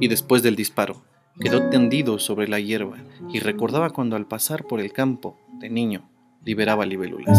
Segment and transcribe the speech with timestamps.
[0.00, 1.02] Y después del disparo,
[1.40, 2.98] quedó tendido sobre la hierba
[3.32, 6.10] y recordaba cuando al pasar por el campo, de niño,
[6.44, 7.38] liberaba libélulas.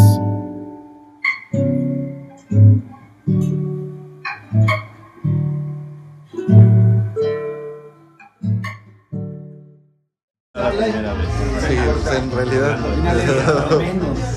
[12.50, 12.80] Realidad.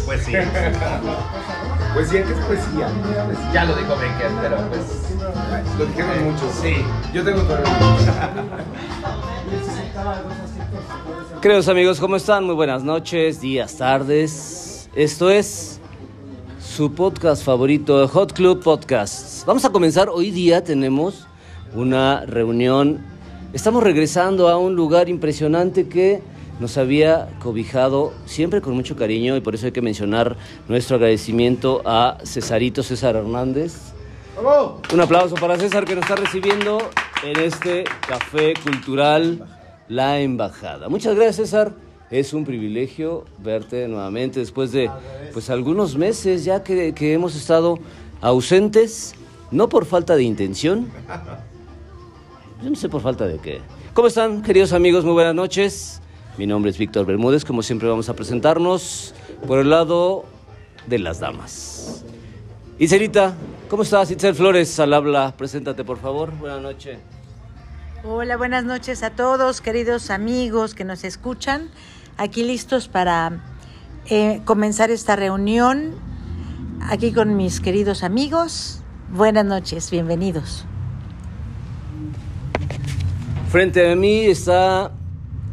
[0.06, 0.32] Pues sí.
[1.94, 2.88] Poesía, ¿qué es poesía?
[3.52, 4.80] Ya lo dijo Becker, pero pues.
[5.78, 6.52] Lo dijeron muchos.
[6.62, 6.76] Sí,
[7.12, 7.58] yo tengo todo
[11.42, 12.44] Queridos amigos, ¿cómo están?
[12.44, 14.88] Muy buenas noches, días, tardes.
[14.94, 15.80] Esto es
[16.60, 19.44] su podcast favorito, Hot Club Podcasts.
[19.46, 20.08] Vamos a comenzar.
[20.08, 21.26] Hoy día tenemos
[21.74, 23.00] una reunión.
[23.52, 26.22] Estamos regresando a un lugar impresionante que
[26.60, 30.36] nos había cobijado siempre con mucho cariño y por eso hay que mencionar
[30.68, 33.92] nuestro agradecimiento a Cesarito César Hernández.
[34.92, 36.78] Un aplauso para César que nos está recibiendo
[37.24, 39.44] en este café cultural
[39.88, 40.88] La Embajada.
[40.88, 41.72] Muchas gracias César.
[42.10, 44.90] Es un privilegio verte nuevamente después de
[45.32, 47.78] pues algunos meses ya que, que hemos estado
[48.20, 49.14] ausentes,
[49.50, 50.90] no por falta de intención.
[52.62, 53.60] Yo no sé por falta de qué.
[53.94, 55.04] ¿Cómo están, queridos amigos?
[55.04, 56.00] Muy buenas noches.
[56.38, 57.44] Mi nombre es Víctor Bermúdez.
[57.44, 59.12] Como siempre vamos a presentarnos
[59.48, 60.24] por el lado
[60.86, 62.04] de las damas.
[62.78, 63.34] Itzelita,
[63.68, 64.12] ¿cómo estás?
[64.12, 65.34] Itzel Flores al habla.
[65.36, 66.30] Preséntate, por favor.
[66.38, 67.00] Buenas noches.
[68.04, 71.70] Hola, buenas noches a todos, queridos amigos que nos escuchan.
[72.16, 73.42] Aquí listos para
[74.08, 75.96] eh, comenzar esta reunión.
[76.80, 78.80] Aquí con mis queridos amigos.
[79.10, 80.64] Buenas noches, bienvenidos.
[83.50, 84.92] Frente a mí está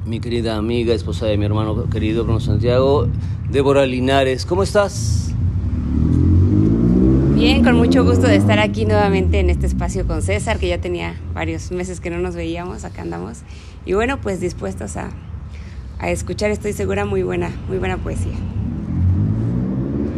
[0.06, 3.08] mi querida amiga, esposa de mi hermano querido Bruno Santiago,
[3.50, 4.46] Débora Linares.
[4.46, 5.32] ¿Cómo estás?
[7.34, 10.80] Bien, con mucho gusto de estar aquí nuevamente en este espacio con César, que ya
[10.80, 13.40] tenía varios meses que no nos veíamos, acá andamos.
[13.86, 15.10] Y bueno, pues dispuestos a,
[16.00, 18.36] a escuchar, estoy segura, muy buena, muy buena poesía.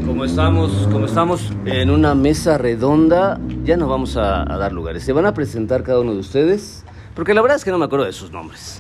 [0.06, 5.04] Como estamos, como estamos en una mesa redonda, ya nos vamos a, a dar lugares.
[5.04, 6.84] Se van a presentar cada uno de ustedes,
[7.18, 8.80] porque la verdad es que no me acuerdo de sus nombres.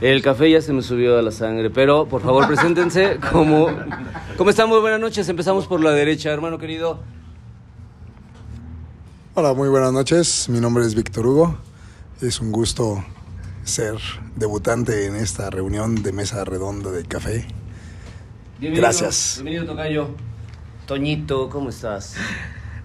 [0.00, 3.68] El café ya se me subió a la sangre, pero por favor preséntense como...
[4.38, 4.70] ¿Cómo están?
[4.70, 5.28] Muy buenas noches.
[5.28, 6.98] Empezamos por la derecha, hermano querido.
[9.34, 10.48] Hola, muy buenas noches.
[10.48, 11.58] Mi nombre es Víctor Hugo.
[12.22, 13.04] Es un gusto
[13.64, 13.96] ser
[14.34, 17.46] debutante en esta reunión de mesa redonda de café.
[18.58, 19.42] Bienvenido, Gracias.
[19.42, 20.08] Bienvenido, Tocayo.
[20.86, 22.16] Toñito, ¿cómo estás?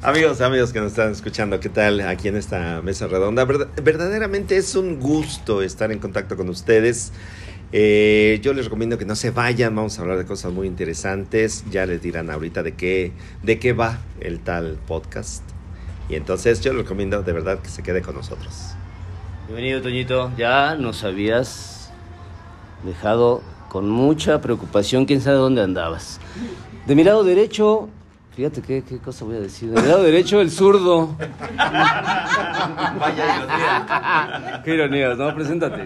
[0.04, 3.46] Amigos, amigos que nos están escuchando, ¿qué tal aquí en esta mesa redonda?
[3.46, 7.12] Verda- verdaderamente es un gusto estar en contacto con ustedes.
[7.72, 11.64] Eh, yo les recomiendo que no se vayan, vamos a hablar de cosas muy interesantes.
[11.70, 13.12] Ya les dirán ahorita de qué,
[13.44, 15.44] de qué va el tal podcast.
[16.10, 18.72] Y entonces yo les recomiendo de verdad que se quede con nosotros.
[19.48, 20.32] Bienvenido, Toñito.
[20.36, 21.92] Ya nos habías
[22.84, 26.20] dejado con mucha preocupación, quién sabe dónde andabas.
[26.88, 27.88] De mi lado derecho,
[28.36, 29.70] fíjate qué, qué cosa voy a decir.
[29.72, 31.16] De mi lado derecho, el zurdo.
[33.00, 34.62] Vaya ironía.
[34.64, 35.34] Qué ironías, ¿no?
[35.36, 35.86] Preséntate.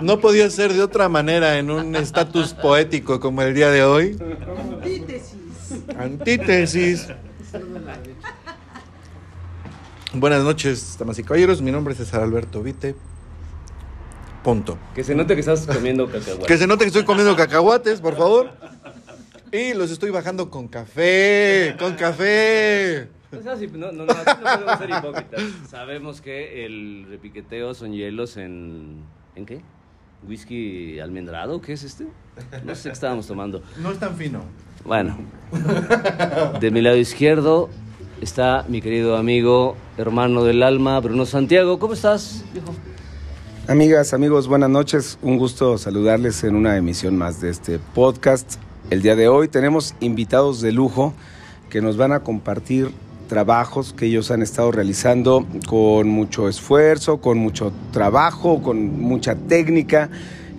[0.00, 4.18] No podía ser de otra manera en un estatus poético como el día de hoy.
[5.98, 7.08] Antítesis.
[10.12, 11.60] Buenas noches, damas y caballeros.
[11.60, 12.94] Mi nombre es César Alberto Vite.
[14.42, 14.78] Punto.
[14.94, 16.46] Que se note que estás comiendo cacahuate.
[16.46, 18.52] Que se note que estoy comiendo cacahuates, por favor.
[19.56, 23.08] Y los estoy bajando con café, con café.
[23.34, 25.40] O sea, sí, no, no, no, no podemos ser hipócritas.
[25.70, 29.02] Sabemos que el repiqueteo son hielos en...
[29.34, 29.62] ¿En qué?
[30.28, 31.62] ¿Whisky almendrado?
[31.62, 32.06] ¿Qué es este?
[32.66, 33.62] No sé qué estábamos tomando.
[33.78, 34.42] No es tan fino.
[34.84, 35.16] Bueno,
[36.60, 37.70] de mi lado izquierdo
[38.20, 41.78] está mi querido amigo, hermano del alma, Bruno Santiago.
[41.78, 42.74] ¿Cómo estás, viejo?
[43.68, 45.18] Amigas, amigos, buenas noches.
[45.22, 48.58] Un gusto saludarles en una emisión más de este podcast.
[48.88, 51.12] El día de hoy tenemos invitados de lujo
[51.70, 52.92] que nos van a compartir
[53.28, 60.08] trabajos que ellos han estado realizando con mucho esfuerzo, con mucho trabajo, con mucha técnica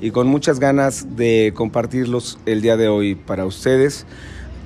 [0.02, 4.06] y con muchas ganas de compartirlos el día de hoy para ustedes.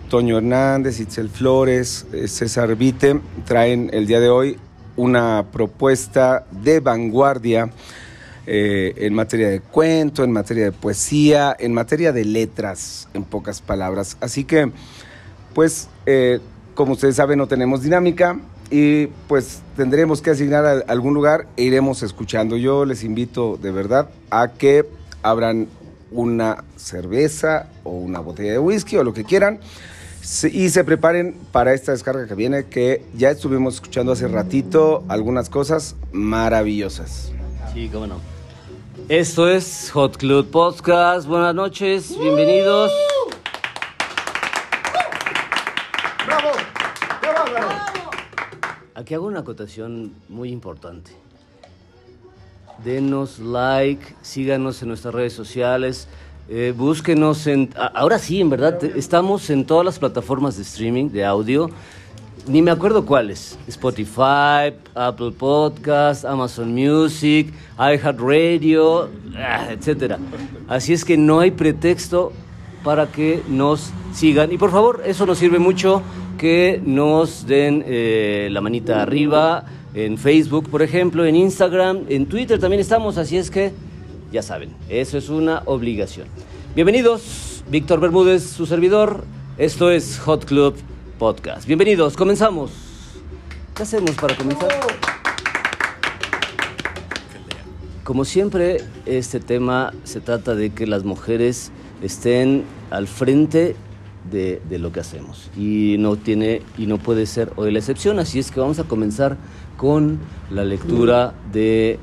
[0.10, 4.58] Toño Hernández, Itzel Flores, eh, César Vite traen el día de hoy
[4.96, 7.69] una propuesta de vanguardia
[8.48, 13.62] eh, en materia de cuento, en materia de poesía, en materia de letras, en pocas
[13.62, 14.18] palabras.
[14.20, 14.72] Así que,
[15.54, 16.40] pues, eh,
[16.74, 18.40] como ustedes saben, no tenemos dinámica
[18.72, 22.56] y pues tendremos que asignar algún lugar e iremos escuchando.
[22.58, 24.88] Yo les invito de verdad a que
[25.22, 25.68] abran
[26.10, 29.60] una cerveza o una botella de whisky o lo que quieran
[30.52, 35.50] y se preparen para esta descarga que viene que ya estuvimos escuchando hace ratito algunas
[35.50, 37.32] cosas maravillosas.
[37.74, 38.20] Sí, cómo no.
[39.08, 41.26] Esto es Hot Club Podcast.
[41.26, 42.92] Buenas noches, bienvenidos.
[46.28, 46.50] ¡Bravo!
[48.94, 51.12] Aquí hago una acotación muy importante.
[52.84, 56.10] Denos like, síganos en nuestras redes sociales,
[56.50, 57.70] eh, búsquenos en...
[57.94, 61.70] Ahora sí, en verdad, estamos en todas las plataformas de streaming, de audio.
[62.48, 63.58] Ni me acuerdo cuáles.
[63.68, 70.16] Spotify, Apple Podcast, Amazon Music, iHeartRadio, ah, etc.
[70.68, 72.34] Así es que no hay pretexto
[72.84, 74.52] para que nos sigan.
[74.52, 76.02] Y por favor, eso nos sirve mucho
[76.40, 82.60] que nos den eh, la manita arriba en Facebook, por ejemplo, en Instagram, en Twitter
[82.60, 83.72] también estamos, así es que
[84.32, 86.28] ya saben, eso es una obligación.
[86.74, 89.26] Bienvenidos, Víctor Bermúdez, su servidor.
[89.58, 90.76] Esto es Hot Club
[91.22, 91.68] Podcast.
[91.68, 92.72] Bienvenidos, comenzamos.
[93.76, 94.72] ¿Qué hacemos para comenzar?
[98.04, 101.72] Como siempre, este tema se trata de que las mujeres
[102.02, 103.76] estén al frente
[104.32, 108.40] de, lo que hacemos y no tiene y no puede ser hoy la excepción así
[108.40, 109.38] es que vamos a comenzar
[109.78, 110.18] con
[110.50, 112.00] la lectura de,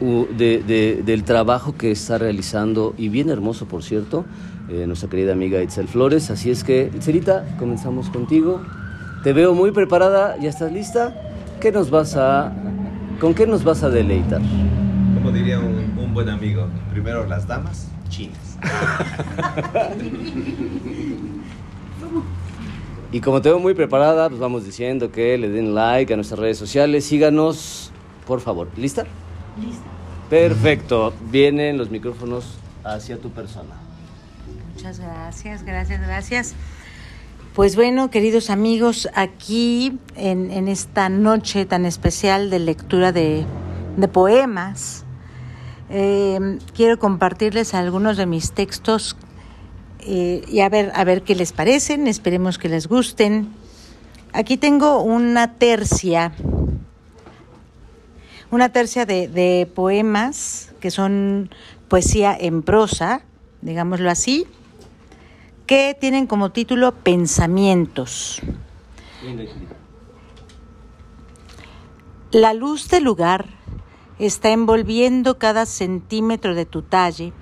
[0.00, 4.24] de, del trabajo que está realizando, y bien hermoso por cierto,
[4.68, 6.30] eh, nuestra querida amiga Itzel Flores.
[6.30, 8.62] Así es que, Itzelita, comenzamos contigo.
[9.22, 11.14] Te veo muy preparada, ¿ya estás lista?
[11.60, 12.52] ¿Qué nos vas a,
[13.20, 14.40] ¿Con qué nos vas a deleitar?
[15.14, 18.58] Como diría un, un buen amigo, primero las damas chinas.
[23.12, 26.40] Y como te veo muy preparada, pues vamos diciendo que le den like a nuestras
[26.40, 27.04] redes sociales.
[27.04, 27.92] Síganos,
[28.26, 28.68] por favor.
[28.76, 29.04] ¿Lista?
[29.56, 29.84] Lista.
[30.28, 31.12] Perfecto.
[31.30, 33.83] Vienen los micrófonos hacia tu persona.
[34.84, 36.54] Muchas gracias, gracias, gracias.
[37.54, 43.46] Pues bueno, queridos amigos, aquí en, esta noche tan especial de lectura de,
[44.12, 45.06] poemas,
[45.88, 49.16] eh, quiero compartirles algunos de mis textos
[50.00, 53.48] eh, y a ver, a ver qué les parecen, esperemos que les gusten.
[54.34, 56.34] Aquí tengo una tercia,
[58.50, 61.48] una tercia de, de poemas que son
[61.88, 63.22] poesía en prosa,
[63.62, 64.46] digámoslo así,
[65.66, 68.42] que tienen como título Pensamientos.
[72.30, 73.46] La luz del lugar
[74.18, 77.32] está envolviendo cada centímetro de tu talle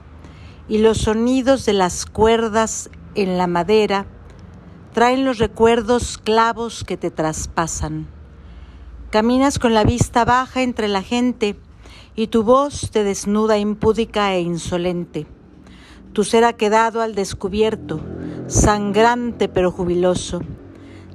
[0.69, 4.07] y los sonidos de las cuerdas en la madera
[4.93, 8.07] traen los recuerdos clavos que te traspasan.
[9.11, 11.57] Caminas con la vista baja entre la gente
[12.15, 15.27] y tu voz te desnuda impúdica e insolente.
[16.13, 18.01] Tu ser ha quedado al descubierto,
[18.47, 20.41] sangrante pero jubiloso.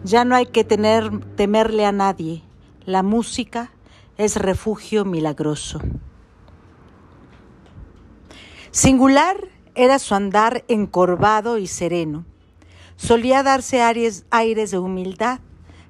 [0.03, 2.43] Ya no hay que tener, temerle a nadie.
[2.85, 3.71] La música
[4.17, 5.79] es refugio milagroso.
[8.71, 9.37] Singular
[9.75, 12.25] era su andar encorvado y sereno.
[12.95, 15.39] Solía darse aires, aires de humildad,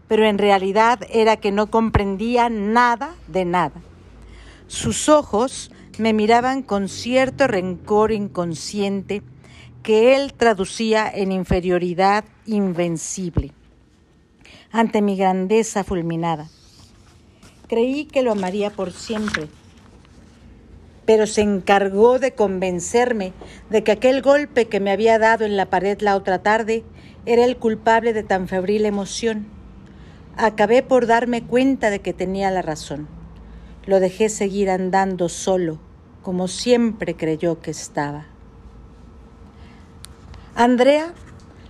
[0.10, 3.82] pero en realidad era que no comprendía nada de nada.
[4.68, 9.24] Sus ojos me miraban con cierto rencor inconsciente
[9.84, 13.54] que él traducía en inferioridad invencible
[14.72, 16.50] ante mi grandeza fulminada.
[17.68, 19.48] Creí que lo amaría por siempre,
[21.06, 23.34] pero se encargó de convencerme
[23.70, 26.84] de que aquel golpe que me había dado en la pared la otra tarde
[27.26, 29.48] era el culpable de tan febril emoción.
[30.36, 33.08] Acabé por darme cuenta de que tenía la razón.
[33.86, 35.80] Lo dejé seguir andando solo,
[36.28, 38.26] como siempre creyó que estaba.
[40.56, 41.14] Andrea,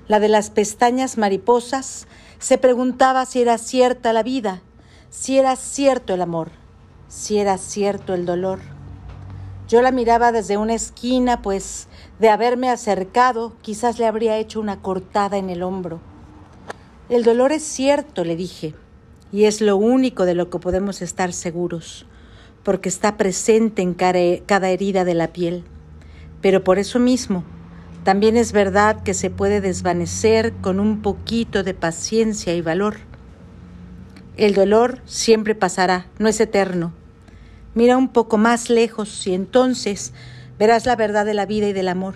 [0.07, 2.07] la de las pestañas mariposas,
[2.39, 4.63] se preguntaba si era cierta la vida,
[5.11, 6.49] si era cierto el amor,
[7.07, 8.57] si era cierto el dolor.
[9.67, 11.87] Yo la miraba desde una esquina, pues
[12.17, 15.99] de haberme acercado quizás le habría hecho una cortada en el hombro.
[17.09, 18.73] El dolor es cierto, le dije,
[19.31, 22.07] y es lo único de lo que podemos estar seguros,
[22.67, 25.63] porque está presente en cada herida de la piel.
[26.41, 27.45] Pero por eso mismo,
[28.03, 32.97] también es verdad que se puede desvanecer con un poquito de paciencia y valor.
[34.35, 36.91] El dolor siempre pasará, no es eterno,
[37.73, 40.11] Mira un poco más lejos y entonces
[40.59, 42.15] verás la verdad de la vida y del amor.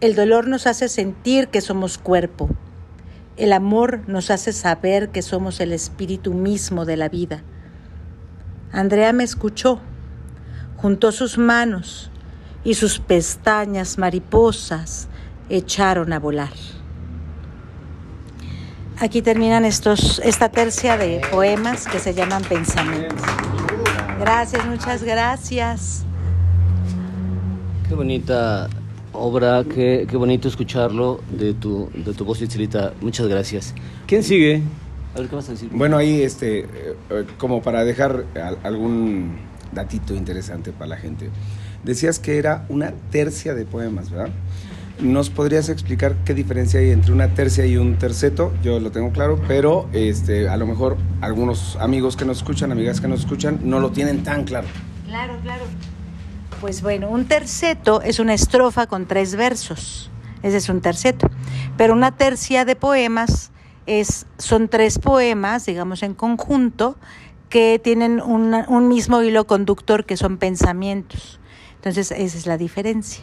[0.00, 2.48] El dolor nos hace sentir que somos cuerpo.
[3.36, 7.44] El amor nos hace saber que somos el espíritu mismo de la vida.
[8.76, 9.80] Andrea me escuchó,
[10.76, 12.10] juntó sus manos
[12.62, 15.08] y sus pestañas mariposas
[15.48, 16.52] echaron a volar.
[18.98, 23.22] Aquí terminan estos, esta tercia de poemas que se llaman Pensamientos.
[24.20, 26.04] Gracias, muchas gracias.
[27.88, 28.68] Qué bonita
[29.14, 32.92] obra, qué, qué bonito escucharlo de tu, de tu voz, Itzilita.
[33.00, 33.74] Muchas gracias.
[34.06, 34.62] ¿Quién sigue?
[35.16, 35.70] A ver, ¿qué vas a decir?
[35.72, 36.66] Bueno, ahí, este, eh,
[37.10, 39.38] eh, como para dejar al- algún
[39.72, 41.30] datito interesante para la gente.
[41.84, 44.28] Decías que era una tercia de poemas, ¿verdad?
[45.00, 48.52] ¿Nos podrías explicar qué diferencia hay entre una tercia y un terceto?
[48.62, 53.00] Yo lo tengo claro, pero este, a lo mejor algunos amigos que nos escuchan, amigas
[53.00, 54.66] que nos escuchan, no lo tienen tan claro.
[55.06, 55.64] Claro, claro.
[56.60, 60.10] Pues bueno, un terceto es una estrofa con tres versos.
[60.42, 61.28] Ese es un terceto.
[61.76, 63.50] Pero una tercia de poemas
[63.86, 66.96] es, son tres poemas, digamos, en conjunto,
[67.48, 71.38] que tienen una- un mismo hilo conductor, que son pensamientos.
[71.76, 73.22] Entonces, esa es la diferencia.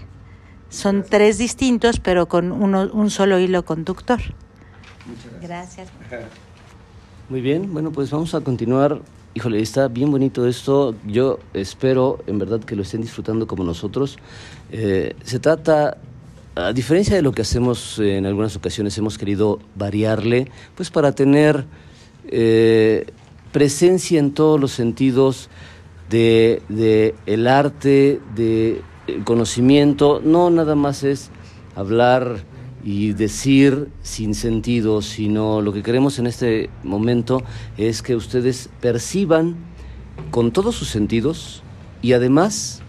[0.70, 4.20] Son tres distintos, pero con uno- un solo hilo conductor.
[5.41, 5.89] Gracias.
[7.29, 9.01] Muy bien, bueno, pues vamos a continuar.
[9.34, 10.96] Híjole, está bien bonito esto.
[11.05, 14.17] Yo espero, en verdad, que lo estén disfrutando como nosotros.
[14.72, 15.98] Eh, se trata,
[16.56, 21.66] a diferencia de lo que hacemos en algunas ocasiones, hemos querido variarle, pues para tener
[22.28, 23.08] eh,
[23.52, 25.50] presencia en todos los sentidos
[26.10, 28.82] de, el arte, de
[29.24, 30.22] conocimiento.
[30.24, 31.30] No nada más es
[31.76, 32.44] hablar
[32.84, 37.42] y decir sin sentido, sino lo que queremos en este momento
[37.78, 39.56] es que ustedes perciban
[40.32, 41.64] con todos sus sentidos
[42.02, 42.82] y además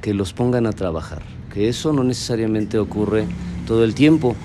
[0.00, 1.22] que los pongan a trabajar,
[1.58, 3.24] que eso no necesariamente ocurre
[3.66, 4.36] todo el tiempo.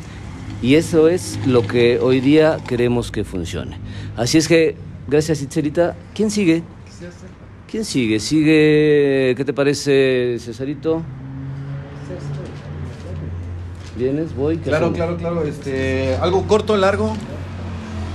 [0.64, 3.78] Y eso es lo que hoy día queremos que funcione.
[4.18, 4.76] Así es que,
[5.08, 5.96] gracias Itzelita.
[6.16, 6.64] ¿Quién sigue?
[7.70, 8.20] ¿Quién sigue?
[8.20, 11.04] Sigue, ¿qué te parece, Cesarito?
[13.96, 14.36] ¿Vienes?
[14.36, 14.58] ¿Voy?
[14.58, 14.98] ¿Qué Claro, hacemos?
[14.98, 15.44] claro, claro.
[15.44, 17.14] Este, algo corto, largo.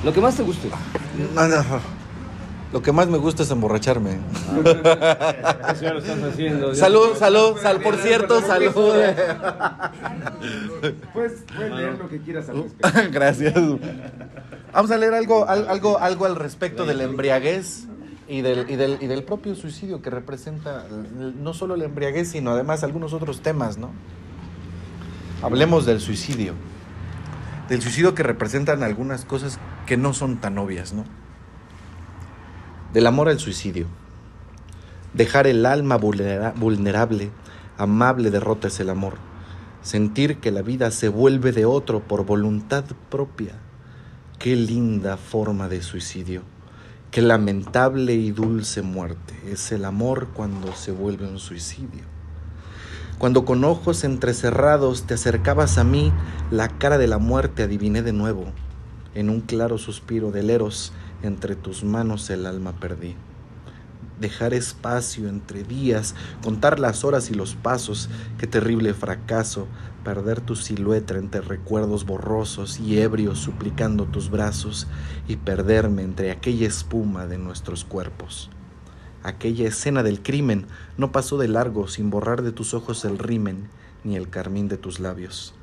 [0.04, 0.68] Lo que más te guste.
[2.72, 4.10] Lo que más me gusta es emborracharme.
[4.12, 6.74] Eso ya lo estás haciendo.
[6.74, 8.72] Salud, salud, sal, por cierto, salud.
[11.14, 13.54] Puedes, puedes leer lo que quieras al Gracias.
[14.72, 17.86] Vamos a leer algo, al- algo, algo al respecto de la embriaguez
[18.28, 20.84] y del, y, del, y del propio suicidio que representa
[21.40, 23.90] no solo la embriaguez, sino además algunos otros temas, ¿no?
[25.42, 26.52] Hablemos del suicidio.
[27.70, 31.04] Del suicidio que representan algunas cosas que no son tan obvias, ¿no?
[32.92, 33.86] Del amor al suicidio.
[35.12, 37.30] Dejar el alma vulnera- vulnerable,
[37.76, 39.14] amable derrota es el amor.
[39.82, 43.52] Sentir que la vida se vuelve de otro por voluntad propia.
[44.38, 46.42] Qué linda forma de suicidio.
[47.10, 52.04] Qué lamentable y dulce muerte es el amor cuando se vuelve un suicidio.
[53.18, 56.10] Cuando con ojos entrecerrados te acercabas a mí,
[56.50, 58.46] la cara de la muerte adiviné de nuevo.
[59.14, 63.16] En un claro suspiro del eros, entre tus manos el alma perdí.
[64.20, 68.08] Dejar espacio entre días, contar las horas y los pasos,
[68.38, 69.68] qué terrible fracaso,
[70.02, 74.86] perder tu silueta entre recuerdos borrosos y ebrios suplicando tus brazos
[75.28, 78.50] y perderme entre aquella espuma de nuestros cuerpos.
[79.22, 83.68] Aquella escena del crimen no pasó de largo sin borrar de tus ojos el rimen
[84.04, 85.57] ni el carmín de tus labios.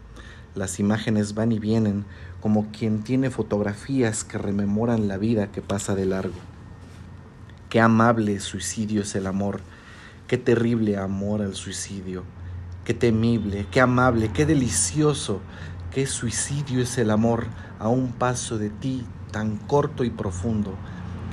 [0.56, 2.06] Las imágenes van y vienen
[2.40, 6.36] como quien tiene fotografías que rememoran la vida que pasa de largo.
[7.70, 9.60] Qué amable suicidio es el amor,
[10.28, 12.24] qué terrible amor al suicidio,
[12.86, 15.42] qué temible, qué amable, qué delicioso,
[15.92, 17.48] qué suicidio es el amor
[17.80, 20.74] a un paso de ti tan corto y profundo,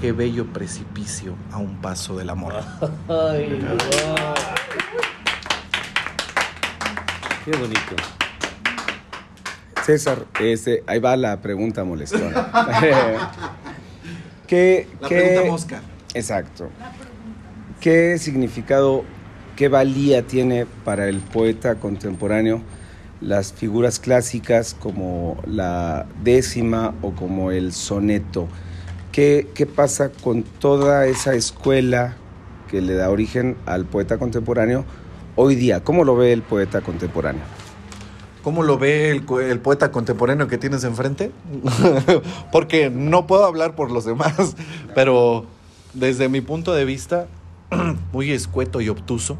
[0.00, 2.54] qué bello precipicio a un paso del amor.
[3.08, 3.64] Ay.
[7.44, 8.21] Qué bonito.
[9.84, 12.50] César, este, ahí va la pregunta molestona.
[14.46, 15.82] ¿Qué, La qué- pregunta mosca.
[16.14, 16.68] Exacto.
[17.80, 19.04] ¿Qué significado,
[19.56, 22.60] qué valía tiene para el poeta contemporáneo
[23.20, 28.48] las figuras clásicas como la décima o como el soneto?
[29.10, 32.16] ¿Qué, qué pasa con toda esa escuela
[32.70, 34.84] que le da origen al poeta contemporáneo
[35.36, 35.82] hoy día?
[35.82, 37.42] ¿Cómo lo ve el poeta contemporáneo?
[38.42, 41.30] ¿Cómo lo ve el, el poeta contemporáneo que tienes enfrente?
[42.52, 44.56] Porque no puedo hablar por los demás,
[44.94, 45.46] pero
[45.94, 47.28] desde mi punto de vista,
[48.12, 49.36] muy escueto y obtuso,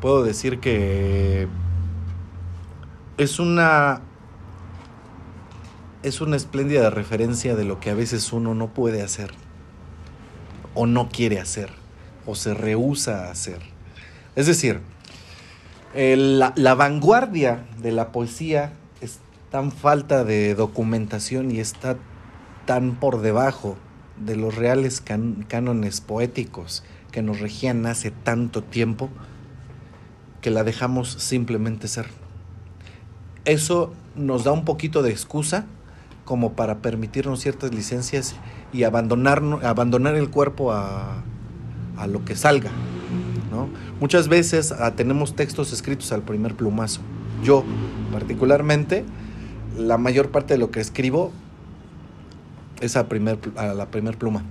[0.00, 1.48] puedo decir que
[3.16, 4.02] es una
[6.02, 9.30] es una espléndida referencia de lo que a veces uno no puede hacer
[10.74, 11.70] o no quiere hacer
[12.26, 13.60] o se rehúsa a hacer.
[14.36, 14.80] Es decir,
[15.94, 19.20] La, vanguardia de la poesía es
[19.50, 21.96] tan falta de documentación y está
[22.66, 23.76] tan por debajo
[24.18, 26.82] de los reales can- cánones poéticos
[27.12, 29.08] que nos regían hace tanto tiempo
[30.40, 32.06] que la dejamos simplemente ser.
[33.44, 35.66] Eso nos da un poquito de excusa
[36.24, 38.34] como para permitirnos ciertas licencias
[38.72, 41.22] y abandonar, abandonar el cuerpo a
[42.08, 42.70] lo que salga.
[43.54, 43.68] ¿No?
[44.00, 47.00] Muchas veces ah, tenemos textos escritos al primer plumazo.
[47.42, 47.62] Yo,
[48.12, 49.04] particularmente,
[49.78, 51.30] la mayor parte de lo que escribo
[52.80, 54.42] es a, primer, a la primer pluma.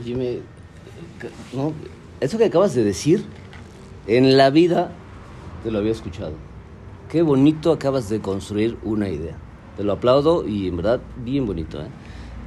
[0.00, 0.38] Oye, me-
[1.56, 1.72] no,
[2.20, 3.24] eso que acabas de decir,
[4.06, 4.90] en la vida
[5.62, 6.32] te lo había escuchado.
[7.10, 9.36] Qué bonito acabas de construir una idea.
[9.76, 11.80] Te lo aplaudo y en verdad, bien bonito.
[11.80, 11.86] ¿eh?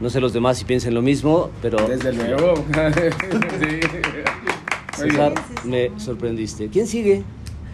[0.01, 1.77] No sé los demás si piensan lo mismo, pero...
[1.87, 2.53] Desde luego.
[3.59, 3.79] Sí.
[4.99, 5.33] César,
[5.65, 6.67] me sorprendiste.
[6.69, 7.23] ¿Quién sigue?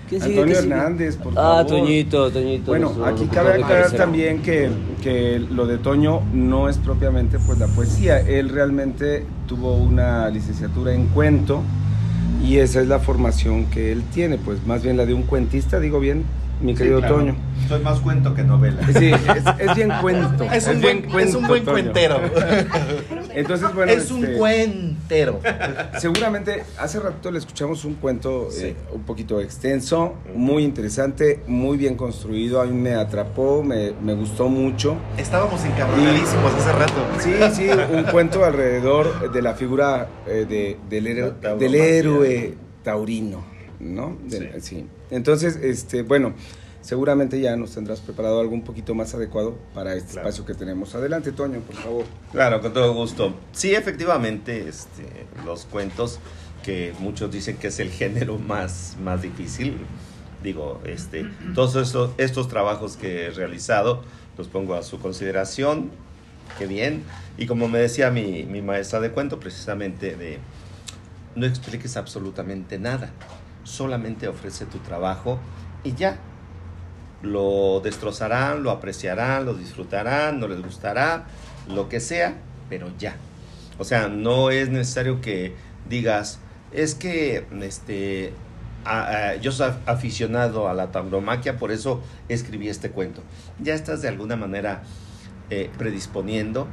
[0.10, 0.34] ¿Quién sigue?
[0.36, 0.75] Antonio ¿Quién sigue?
[0.75, 1.65] Hernández, por Ah, favor.
[1.67, 2.65] Toñito, Toñito.
[2.67, 4.70] Bueno, nuestro aquí cabe aclarar también que,
[5.01, 8.20] que lo de Toño no es propiamente pues la poesía.
[8.20, 11.62] Él realmente tuvo una licenciatura en cuento
[12.44, 15.79] y esa es la formación que él tiene, pues más bien la de un cuentista,
[15.79, 16.24] digo bien,
[16.62, 17.15] mi querido claro.
[17.17, 17.36] Toño.
[17.67, 18.79] Soy más cuento que novela.
[18.98, 20.44] Sí, es, es bien cuento.
[20.53, 22.20] Es un bien buen- es un buen cuentero.
[23.36, 23.92] Entonces, bueno.
[23.92, 25.39] es un este, cuentero.
[26.00, 28.65] Seguramente hace rato le escuchamos un cuento Sí.
[28.68, 32.62] eh, un poquito extenso, muy interesante, muy bien construido.
[32.62, 34.96] A mí me atrapó, me, me gustó mucho.
[35.18, 36.94] Estábamos encabronadísimos hace rato.
[37.20, 43.44] Sí, sí, un cuento alrededor de la figura eh, de- del, héroe, del héroe taurino,
[43.80, 44.18] ¿no?
[44.24, 44.88] De- sí.
[45.12, 46.34] Entonces, este, bueno,
[46.86, 50.30] seguramente ya nos tendrás preparado algo un poquito más adecuado para este Claro.
[50.30, 50.94] espacio que tenemos.
[50.94, 52.06] Adelante, Toño, por favor.
[52.32, 53.34] Claro, con todo gusto.
[53.54, 56.20] Sí, efectivamente, este, los cuentos
[56.63, 59.77] que muchos dicen que es el género más, más difícil.
[60.44, 61.25] Digo, este,
[61.56, 64.04] todos estos, estos trabajos que he realizado
[64.38, 65.89] los pongo a su consideración.
[66.60, 67.04] Qué bien.
[67.39, 70.38] Y como me decía mi, mi maestra de cuento, precisamente de
[71.36, 73.10] no expliques absolutamente nada.
[73.63, 75.39] Solamente ofrece tu trabajo
[75.84, 76.19] y ya.
[77.21, 81.25] Lo destrozarán, lo apreciarán, lo disfrutarán, no les gustará,
[81.67, 82.36] lo que sea,
[82.69, 83.15] pero ya.
[83.78, 85.56] O sea, no es necesario que
[85.89, 86.39] digas,
[86.71, 88.34] es que este,
[89.41, 93.21] yo soy aficionado a la tauromaquia, por eso escribí este cuento.
[93.60, 94.84] Ya estás de alguna manera
[95.49, 96.67] eh, predisponiendo,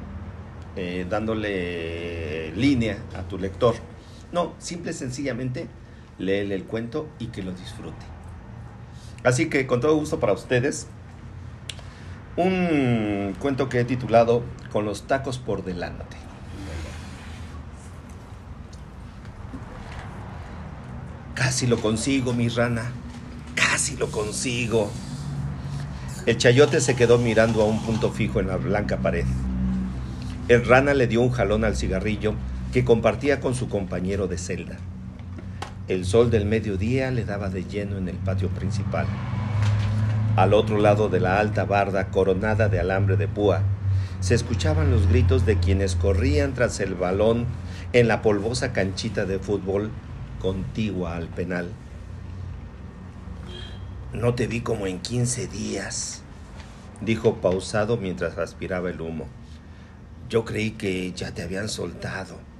[0.76, 3.74] eh, dándole línea a tu lector.
[4.32, 5.66] No, simple y sencillamente
[6.18, 8.21] léele el cuento y que lo disfrute.
[9.24, 10.88] Así que con todo gusto para ustedes,
[12.36, 16.16] un cuento que he titulado Con los tacos por delante.
[21.34, 22.90] Casi lo consigo, mi rana.
[23.54, 24.90] Casi lo consigo.
[26.24, 29.26] El chayote se quedó mirando a un punto fijo en la blanca pared.
[30.48, 32.34] El rana le dio un jalón al cigarrillo
[32.72, 34.78] que compartía con su compañero de celda.
[35.88, 39.06] El sol del mediodía le daba de lleno en el patio principal.
[40.36, 43.62] Al otro lado de la alta barda coronada de alambre de púa,
[44.20, 47.46] se escuchaban los gritos de quienes corrían tras el balón
[47.92, 49.90] en la polvosa canchita de fútbol
[50.40, 51.68] contigua al penal.
[54.12, 56.22] No te vi como en 15 días,
[57.00, 59.26] dijo pausado mientras aspiraba el humo.
[60.28, 62.51] Yo creí que ya te habían soltado.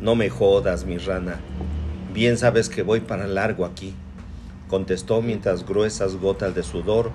[0.00, 1.40] No me jodas, mi rana.
[2.14, 3.94] Bien sabes que voy para largo aquí,
[4.68, 7.10] contestó mientras gruesas gotas de sudor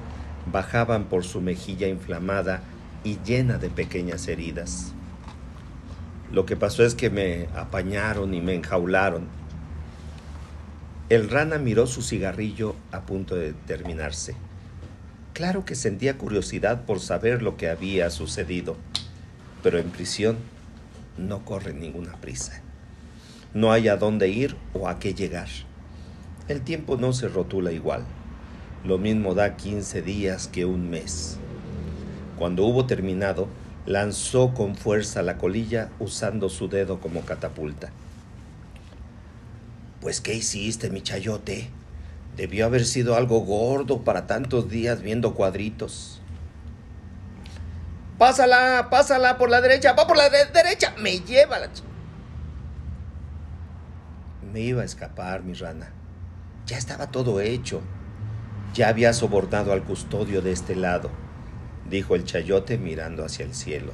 [0.51, 2.61] bajaban por su mejilla inflamada
[3.03, 4.93] y llena de pequeñas heridas.
[6.31, 9.27] Lo que pasó es que me apañaron y me enjaularon.
[11.09, 14.35] El rana miró su cigarrillo a punto de terminarse.
[15.33, 18.75] Claro que sentía curiosidad por saber lo que había sucedido,
[19.61, 20.37] pero en prisión
[21.17, 22.62] no corre ninguna prisa.
[23.53, 25.47] No hay a dónde ir o a qué llegar.
[26.47, 28.03] El tiempo no se rotula igual.
[28.83, 31.37] Lo mismo da 15 días que un mes.
[32.37, 33.47] Cuando hubo terminado,
[33.85, 37.91] lanzó con fuerza la colilla usando su dedo como catapulta.
[40.01, 41.69] Pues, ¿qué hiciste, mi chayote?
[42.35, 46.19] Debió haber sido algo gordo para tantos días viendo cuadritos.
[48.17, 51.69] Pásala, pásala por la derecha, va por la de- derecha, me lleva la...
[54.53, 55.87] Me iba a escapar, mi rana.
[56.67, 57.81] Ya estaba todo hecho.
[58.75, 61.09] Ya había sobornado al custodio de este lado,
[61.89, 63.93] dijo el chayote mirando hacia el cielo.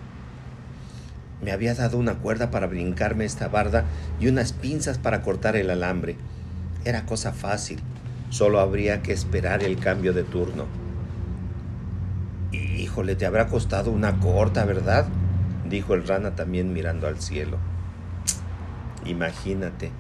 [1.41, 3.85] Me había dado una cuerda para brincarme esta barda
[4.19, 6.17] y unas pinzas para cortar el alambre.
[6.83, 7.79] Era cosa fácil.
[8.29, 10.65] Solo habría que esperar el cambio de turno.
[12.51, 15.07] Híjole, te habrá costado una corta, ¿verdad?
[15.69, 17.57] Dijo el rana también mirando al cielo.
[19.05, 19.91] Imagínate,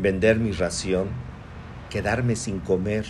[0.00, 1.08] vender mi ración,
[1.90, 3.06] quedarme sin comer,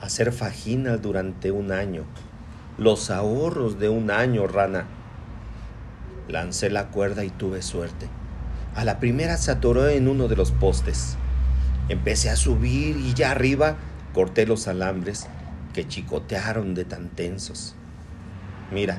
[0.00, 2.04] hacer fajina durante un año,
[2.76, 4.86] los ahorros de un año, rana.
[6.28, 8.08] Lancé la cuerda y tuve suerte.
[8.74, 11.16] A la primera se atoró en uno de los postes.
[11.88, 13.76] Empecé a subir y ya arriba
[14.14, 15.28] corté los alambres
[15.74, 17.74] que chicotearon de tan tensos.
[18.72, 18.98] Mira,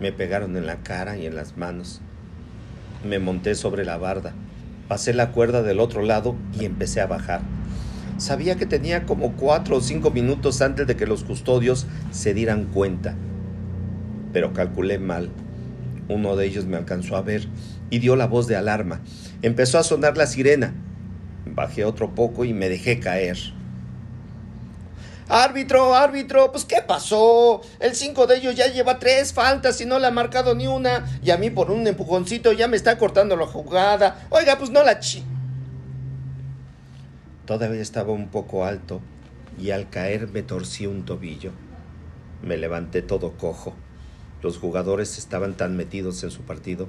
[0.00, 2.00] me pegaron en la cara y en las manos.
[3.04, 4.34] Me monté sobre la barda,
[4.90, 7.42] pasé la cuerda del otro lado y empecé a bajar.
[8.16, 12.64] Sabía que tenía como cuatro o cinco minutos antes de que los custodios se dieran
[12.64, 13.14] cuenta.
[14.32, 15.30] Pero calculé mal.
[16.08, 17.46] Uno de ellos me alcanzó a ver
[17.88, 19.00] y dio la voz de alarma.
[19.42, 20.74] Empezó a sonar la sirena.
[21.46, 23.38] Bajé otro poco y me dejé caer.
[25.32, 27.60] Árbitro, árbitro, pues ¿qué pasó?
[27.78, 31.06] El cinco de ellos ya lleva tres faltas y no le ha marcado ni una.
[31.22, 34.26] Y a mí por un empujoncito ya me está cortando la jugada.
[34.30, 35.22] Oiga, pues no la chi.
[37.46, 39.00] Todavía estaba un poco alto
[39.56, 41.52] y al caer me torcí un tobillo.
[42.42, 43.74] Me levanté todo cojo.
[44.42, 46.88] Los jugadores estaban tan metidos en su partido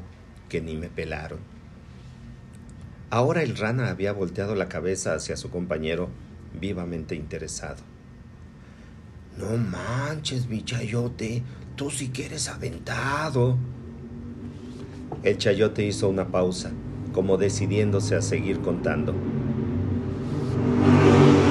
[0.49, 1.41] que ni me pelaron.
[3.12, 6.10] Ahora el rana había volteado la cabeza hacia su compañero,
[6.60, 7.90] vivamente interesado.
[9.38, 11.44] No manches, mi chayote,
[11.76, 13.58] tú sí que eres aventado.
[15.24, 16.72] El chayote hizo una pausa,
[17.13, 19.13] como decidiéndose a seguir contando.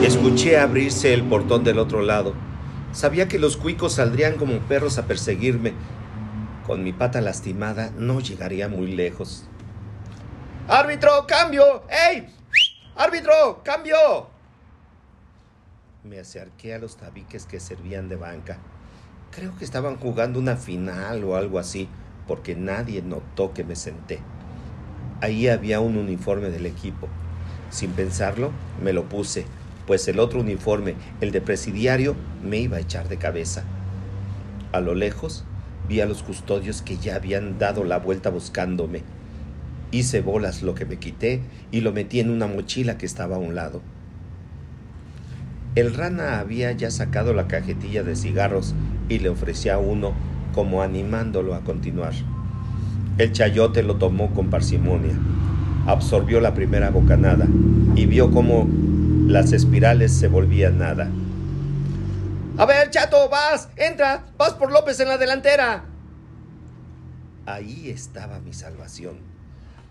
[0.02, 2.34] Escuché abrirse el portón del otro lado.
[2.92, 5.72] Sabía que los cuicos saldrían como perros a perseguirme.
[6.66, 9.44] Con mi pata lastimada no llegaría muy lejos.
[10.68, 11.82] ¡Árbitro, cambio!
[11.88, 12.26] ¡Ey!
[12.96, 14.29] ¡Árbitro, cambio!
[16.02, 18.56] Me acerqué a los tabiques que servían de banca.
[19.32, 21.88] Creo que estaban jugando una final o algo así,
[22.26, 24.20] porque nadie notó que me senté.
[25.20, 27.06] Ahí había un uniforme del equipo.
[27.68, 28.50] Sin pensarlo,
[28.82, 29.44] me lo puse,
[29.86, 33.64] pues el otro uniforme, el de presidiario, me iba a echar de cabeza.
[34.72, 35.44] A lo lejos,
[35.86, 39.02] vi a los custodios que ya habían dado la vuelta buscándome.
[39.90, 43.40] Hice bolas lo que me quité y lo metí en una mochila que estaba a
[43.40, 43.82] un lado.
[45.76, 48.74] El rana había ya sacado la cajetilla de cigarros
[49.08, 50.14] y le ofrecía uno
[50.52, 52.12] como animándolo a continuar.
[53.18, 55.14] El chayote lo tomó con parsimonia,
[55.86, 57.46] absorbió la primera bocanada
[57.94, 58.68] y vio cómo
[59.28, 61.08] las espirales se volvían nada.
[62.58, 65.84] A ver, chato, vas, entra, vas por López en la delantera.
[67.46, 69.18] Ahí estaba mi salvación.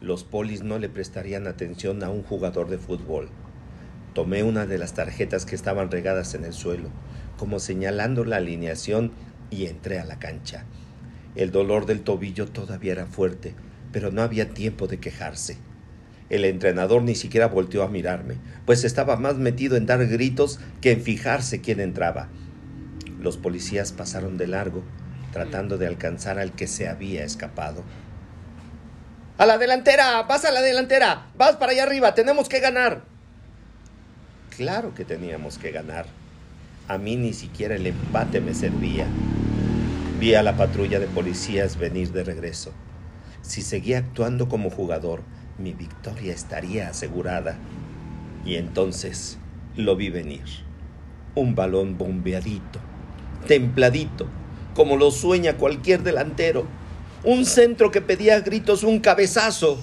[0.02, 3.30] Los polis no le prestarían atención a un jugador de fútbol.
[4.14, 6.90] Tomé una de las tarjetas que estaban regadas en el suelo,
[7.38, 9.12] como señalando la alineación,
[9.52, 10.66] y entré a la cancha.
[11.36, 13.56] El dolor del tobillo todavía era fuerte,
[13.92, 15.58] pero no había tiempo de quejarse.
[16.30, 20.92] El entrenador ni siquiera volteó a mirarme, pues estaba más metido en dar gritos que
[20.92, 22.30] en fijarse quién entraba.
[23.20, 24.84] Los policías pasaron de largo,
[25.32, 27.84] tratando de alcanzar al que se había escapado.
[29.38, 30.22] ¡A la delantera!
[30.24, 31.32] ¡Vas a la delantera!
[31.36, 32.14] ¡Vas para allá arriba!
[32.14, 33.09] ¡Tenemos que ganar!
[34.60, 36.06] Claro que teníamos que ganar.
[36.90, 39.08] A mí ni siquiera el empate me servía.
[40.20, 42.74] Vi a la patrulla de policías venir de regreso.
[43.42, 45.22] Si seguía actuando como jugador,
[45.58, 47.56] mi victoria estaría asegurada.
[48.46, 49.38] Y entonces
[49.78, 50.44] lo vi venir.
[51.36, 52.80] Un balón bombeadito,
[53.48, 54.28] templadito,
[54.76, 56.66] como lo sueña cualquier delantero.
[57.24, 59.80] Un centro que pedía a gritos un cabezazo.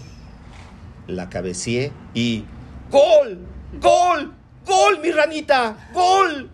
[1.07, 2.45] La cabeceé y
[2.91, 3.39] ¡Gol!
[3.81, 4.36] ¡Gol!
[4.67, 5.91] ¡Gol, mi ranita!
[5.95, 6.51] ¡Gol!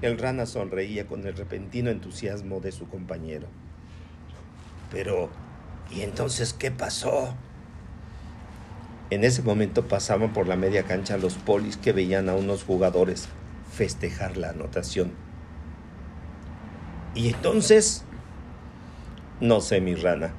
[0.00, 3.46] El rana sonreía con el repentino entusiasmo de su compañero.
[4.90, 5.28] Pero,
[5.90, 7.34] ¿y entonces qué pasó?
[9.10, 13.28] En ese momento pasaban por la media cancha los polis que veían a unos jugadores
[13.72, 15.12] festejar la anotación.
[17.14, 18.04] ¿Y entonces?
[19.40, 20.32] No sé, mi rana,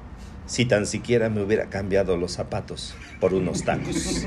[0.48, 4.24] si tan siquiera me hubiera cambiado los zapatos por unos tacos.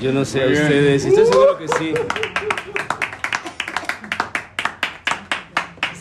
[0.00, 1.94] Yo no sé a ustedes, estoy seguro que sí.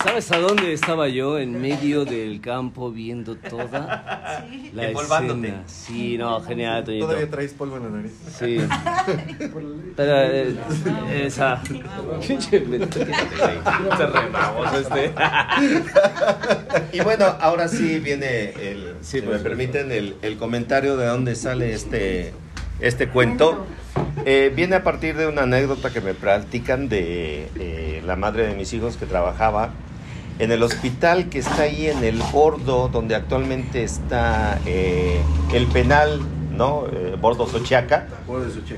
[0.06, 1.40] ¿Sabes a dónde estaba yo?
[1.40, 5.64] En medio del campo viendo toda la escena.
[5.66, 7.08] Sí, no, genial, Toñito.
[7.08, 8.12] Todavía traes polvo en la nariz.
[8.38, 8.58] Sí.
[9.96, 10.56] Pero eh,
[11.24, 11.60] esa.
[12.26, 12.60] Pinche
[14.14, 15.12] remamos este.
[16.94, 19.44] Y bueno, ahora sí viene el, Sí, si me supuesto.
[19.44, 22.32] permiten, el, el comentario de dónde sale este,
[22.80, 23.66] este cuento.
[24.26, 28.54] Eh, viene a partir de una anécdota que me platican de eh, la madre de
[28.54, 29.72] mis hijos que trabajaba
[30.40, 35.20] en el hospital que está ahí en el Bordo, donde actualmente está eh,
[35.54, 36.20] el penal,
[36.52, 36.86] ¿no?
[36.92, 38.08] Eh, Bordo Sochiaca.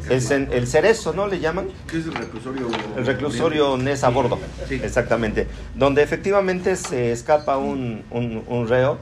[0.09, 1.27] Es en el Cerezo, ¿no?
[1.27, 1.67] Le llaman.
[1.89, 2.67] ¿Qué es el reclusorio?
[2.95, 4.39] El reclusorio Nesa Bordo,
[4.69, 5.47] exactamente.
[5.75, 8.97] Donde efectivamente se escapa un, un- un reo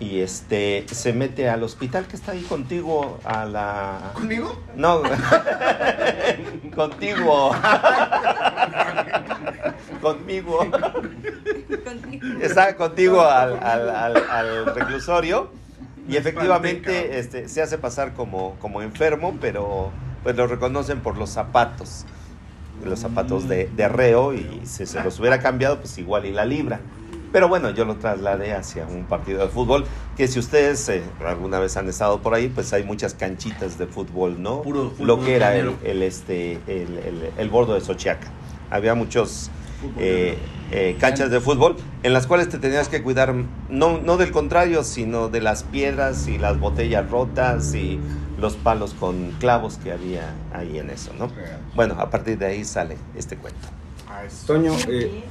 [0.00, 4.12] y este se mete al hospital que está ahí contigo a la...
[4.14, 4.58] ¿Conmigo?
[4.74, 5.02] No,
[6.74, 7.50] contigo.
[10.00, 10.66] conmigo.
[12.40, 15.50] Está contigo al, al- al- al reclusorio
[16.08, 19.90] y efectivamente este, se hace pasar como, como enfermo, pero
[20.22, 22.04] pues lo reconocen por los zapatos.
[22.84, 26.46] Los zapatos de, de reo y si se los hubiera cambiado, pues igual y la
[26.46, 26.80] libra.
[27.30, 29.84] Pero bueno, yo lo trasladé hacia un partido de fútbol,
[30.16, 33.86] que si ustedes eh, alguna vez han estado por ahí, pues hay muchas canchitas de
[33.86, 34.62] fútbol, ¿no?
[34.62, 38.28] Puro fútbol Lo que era el, el, este, el, el- el bordo de Sochiaca.
[38.70, 39.50] Había muchos
[39.98, 40.38] eh,
[40.70, 43.34] eh, canchas de fútbol en las cuales te tenías que cuidar,
[43.68, 47.98] no, no del contrario, sino de las piedras y las botellas rotas y
[48.38, 51.30] los palos con clavos que había ahí en eso, ¿no?
[51.74, 53.68] Bueno, a partir de ahí sale este cuento.
[54.46, 55.22] Toño, eh,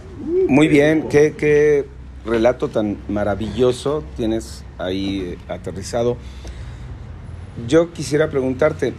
[0.47, 1.85] muy bien, qué, qué
[2.25, 6.17] relato tan maravilloso tienes ahí eh, aterrizado.
[7.67, 8.93] Yo quisiera preguntarte,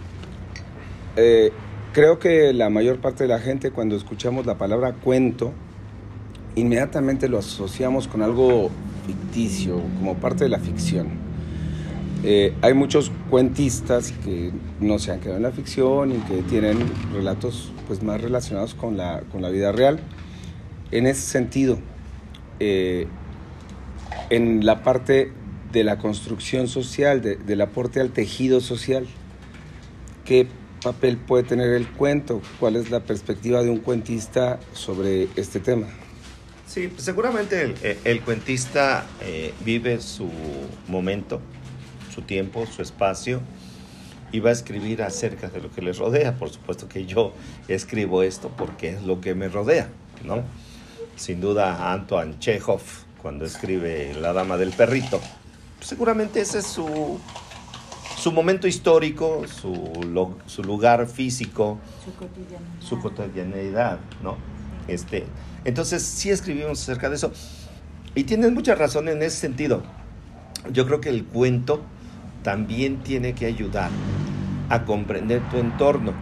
[1.16, 1.52] eh,
[1.92, 5.52] creo que la mayor parte de la gente cuando escuchamos la palabra cuento,
[6.56, 8.70] inmediatamente lo asociamos con algo
[9.06, 11.08] ficticio, como parte de la ficción.
[12.22, 16.78] Eh, hay muchos cuentistas que no se han quedado en la ficción y que tienen
[17.14, 20.00] relatos pues, más relacionados con la, con la vida real.
[20.90, 21.78] En ese sentido,
[22.58, 23.06] eh,
[24.28, 25.32] en la parte
[25.72, 29.06] de la construcción social, de- del aporte al tejido social,
[30.24, 30.46] ¿qué
[30.82, 32.42] papel puede tener el cuento?
[32.58, 35.86] ¿Cuál es la perspectiva de un cuentista sobre este tema?
[36.72, 40.28] Sí, pues seguramente el, el- el cuentista eh, vive su
[40.86, 41.40] momento,
[42.14, 43.40] su tiempo, su espacio
[44.30, 46.36] y va a escribir acerca de lo que les rodea.
[46.36, 47.32] Por supuesto que yo
[47.66, 49.88] escribo esto porque es lo que me rodea,
[50.24, 50.44] ¿no?
[51.16, 52.82] Sin duda Antoine Chekhov,
[53.20, 55.20] cuando escribe La Dama del Perrito,
[55.76, 57.18] pues seguramente ese es su,
[58.16, 59.72] su momento histórico, su,
[60.08, 62.60] lo- su lugar físico, Su cotidianidad.
[62.80, 64.36] su cotidianeidad, ¿no?
[64.86, 65.24] Este,
[65.64, 67.32] entonces sí escribimos acerca de eso.
[68.14, 69.82] Y tienes mucha razón en ese sentido.
[70.72, 71.82] Yo creo que el cuento
[72.42, 73.90] también tiene que ayudar
[74.68, 76.12] a comprender tu entorno.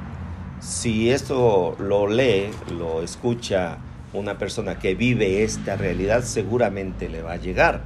[0.61, 3.79] Si esto lo lee, lo escucha
[4.13, 7.83] una persona que vive esta realidad, seguramente le va a llegar,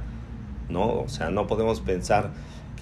[0.69, 1.01] ¿no?
[1.01, 2.31] O sea, no podemos pensar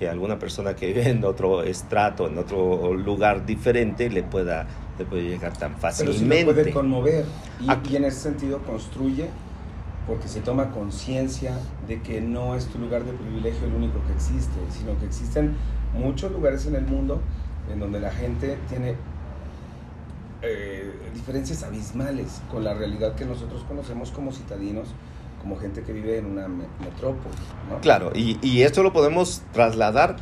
[0.01, 4.65] que alguna persona que vive en otro estrato, en otro lugar diferente, le pueda,
[4.97, 6.45] le puede llegar tan Pero sí fácilmente.
[6.45, 7.25] lo puede conmover
[7.59, 9.27] y, Aquí- y en ese sentido construye
[10.07, 11.53] porque se toma conciencia
[11.87, 15.53] de que no es tu lugar de privilegio el único que existe, sino que existen
[15.93, 17.21] muchos lugares en el mundo
[17.71, 18.95] en donde la gente tiene
[20.41, 24.87] eh, diferencias abismales con la realidad que nosotros conocemos como citadinos,
[25.41, 27.35] como gente que vive en una me- metrópoli.
[27.81, 30.17] Claro, y, y esto lo podemos trasladar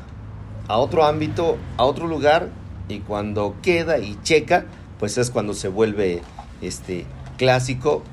[0.67, 2.49] a otro ámbito, a otro lugar,
[2.87, 4.65] y cuando queda y checa,
[4.97, 6.21] pues es cuando se vuelve
[6.61, 7.05] este
[7.37, 8.03] clásico,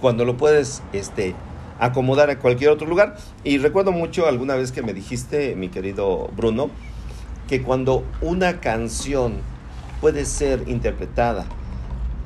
[0.00, 1.34] cuando lo puedes este
[1.80, 3.16] acomodar a cualquier otro lugar.
[3.44, 6.70] Y recuerdo mucho alguna vez que me dijiste, mi querido Bruno,
[7.48, 9.34] que cuando una canción
[10.00, 11.46] puede ser interpretada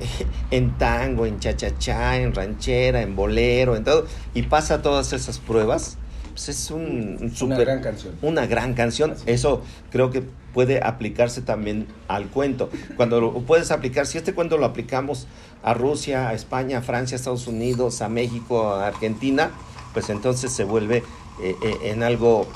[0.50, 5.96] en tango, en cha-cha-cha, en ranchera, en bolero, en todo, y pasa todas esas pruebas,
[6.32, 8.14] pues es un, un Una super- gran canción.
[8.22, 9.14] una gran canción.
[9.26, 10.22] Eso creo que
[10.54, 12.70] puede aplicarse también al cuento.
[12.96, 15.26] Cuando lo puedes aplicar, si este cuento lo aplicamos
[15.62, 19.50] a Rusia, a España, a Francia, a Estados Unidos, a México, a Argentina,
[19.92, 20.98] pues entonces se vuelve
[21.42, 22.46] eh, eh, en algo,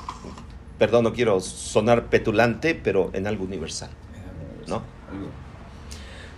[0.79, 3.91] perdón, no quiero sonar petulante, pero en algo universal.
[4.67, 4.83] ¿No?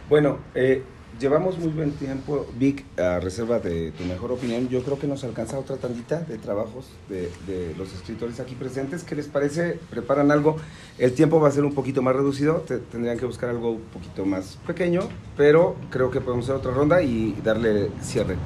[0.08, 0.82] Bueno, eh,
[1.20, 4.68] llevamos muy buen tiempo, Vic, a reserva de tu mejor opinión.
[4.68, 9.04] Yo creo que nos alcanza otra tandita de trabajos de, de los escritores aquí presentes.
[9.04, 9.78] ¿Qué les parece?
[9.90, 10.56] ¿Preparan algo?
[10.98, 13.82] El tiempo va a ser un poquito más reducido, te- tendrían que buscar algo un
[13.82, 15.00] poquito más pequeño,
[15.36, 18.36] pero creo que podemos hacer otra ronda y darle cierre.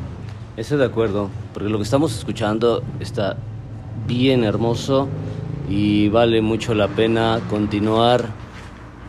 [0.56, 3.36] Estoy de acuerdo, porque lo que estamos escuchando está
[4.08, 5.08] bien hermoso
[5.70, 8.26] y vale mucho la pena continuar,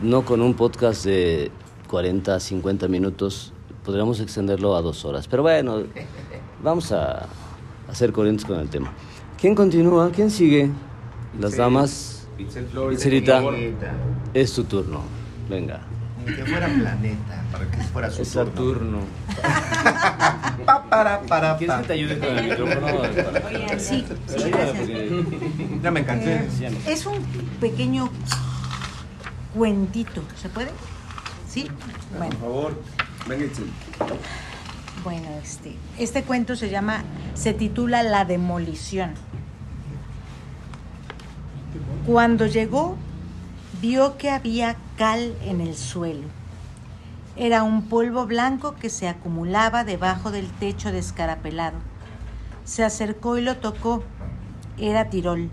[0.02, 1.50] no con un podcast de
[1.88, 3.52] 40, 50 minutos,
[3.84, 5.82] podríamos extenderlo a dos horas, pero bueno,
[6.62, 7.26] vamos a,
[7.88, 8.92] a ser coherentes con el tema.
[9.40, 10.10] ¿Quién continúa?
[10.10, 10.70] ¿Quién sigue?
[11.38, 12.26] Las damas.
[12.38, 13.70] Itzelita, por favor.
[14.32, 15.00] es tu turno.
[15.48, 15.80] Venga.
[16.26, 18.50] Ni que fuera planeta, para que fuera su Es turno.
[18.50, 18.98] Saturno.
[20.64, 22.86] Pa, para, para, ¿Quieres que te ayude con el micrófono?
[23.78, 25.24] Sí, sí, porque-
[25.82, 26.34] Ya me cansé.
[26.36, 27.18] Eh, Sí, es un
[27.60, 28.08] pequeño
[29.54, 30.70] cuentito, ¿se puede?
[31.54, 31.68] Sí.
[32.18, 32.82] Bueno, Por favor,
[35.04, 39.14] bueno, este, este cuento se llama, se titula La demolición.
[42.06, 42.96] Cuando llegó,
[43.80, 46.26] vio que había cal en el suelo.
[47.36, 51.78] Era un polvo blanco que se acumulaba debajo del techo descarapelado.
[52.64, 54.02] Se acercó y lo tocó.
[54.76, 55.50] Era Tirol.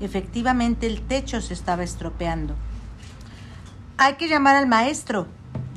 [0.00, 2.56] Efectivamente el techo se estaba estropeando.
[3.98, 5.26] Hay que llamar al maestro,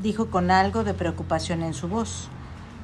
[0.01, 2.27] dijo con algo de preocupación en su voz.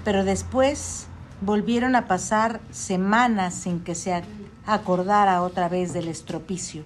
[0.04, 1.08] Pero después
[1.42, 4.24] volvieron a pasar semanas sin que se ac-
[4.66, 6.84] acordara otra vez del estropicio.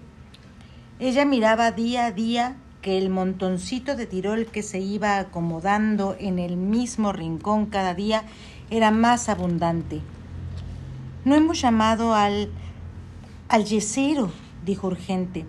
[0.99, 6.39] Ella miraba día a día que el montoncito de Tirol que se iba acomodando en
[6.39, 8.23] el mismo rincón cada día
[8.69, 10.01] era más abundante.
[11.25, 12.49] No hemos llamado al
[13.49, 14.31] al yesero,
[14.65, 15.45] dijo urgente.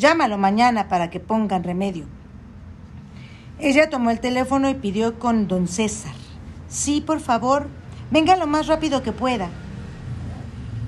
[0.00, 2.06] Llámalo mañana para que pongan remedio.
[3.58, 6.14] Ella tomó el teléfono y pidió con don César.
[6.68, 7.68] Sí, por favor,
[8.10, 9.50] venga lo más rápido que pueda.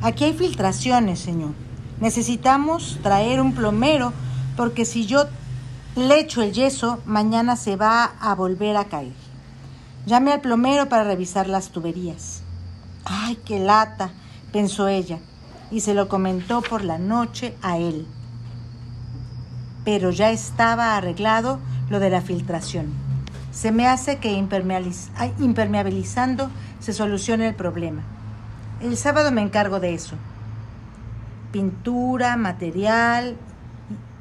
[0.00, 1.52] Aquí hay filtraciones, señor.
[2.00, 4.14] Necesitamos traer un plomero
[4.56, 5.26] porque si yo
[5.94, 9.12] le echo el yeso, mañana se va a volver a caer.
[10.06, 12.42] Llame al plomero para revisar las tuberías.
[13.04, 14.12] Ay, qué lata,
[14.52, 15.18] pensó ella,
[15.70, 18.06] y se lo comentó por la noche a él.
[19.84, 21.58] Pero ya estaba arreglado
[21.90, 22.92] lo de la filtración.
[23.50, 28.02] Se me hace que impermeabilizando se solucione el problema.
[28.80, 30.16] El sábado me encargo de eso.
[31.52, 33.36] Pintura, material,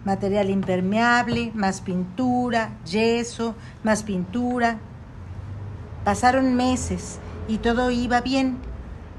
[0.05, 4.79] material impermeable, más pintura, yeso, más pintura.
[6.03, 8.57] Pasaron meses y todo iba bien,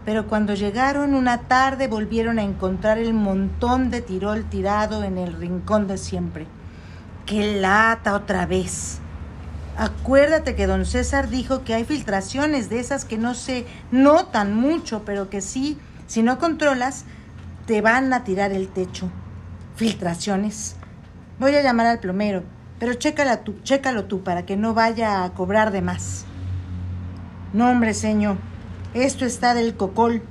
[0.04, 5.32] pero cuando llegaron una tarde volvieron a encontrar el montón de tirol tirado en el
[5.32, 6.46] rincón de siempre.
[7.26, 8.98] ¡Qué lata otra vez!
[9.76, 15.02] Acuérdate que don César dijo que hay filtraciones de esas que no se notan mucho,
[15.04, 17.04] pero que sí, si no controlas,
[17.66, 19.08] te van a tirar el techo.
[19.76, 20.76] Filtraciones.
[21.38, 22.42] Voy a llamar al plomero,
[22.78, 26.26] pero chécala tú, chécalo tú para que no vaya a cobrar de más.
[27.54, 28.36] No, hombre, señor,
[28.94, 30.22] esto está del cocol.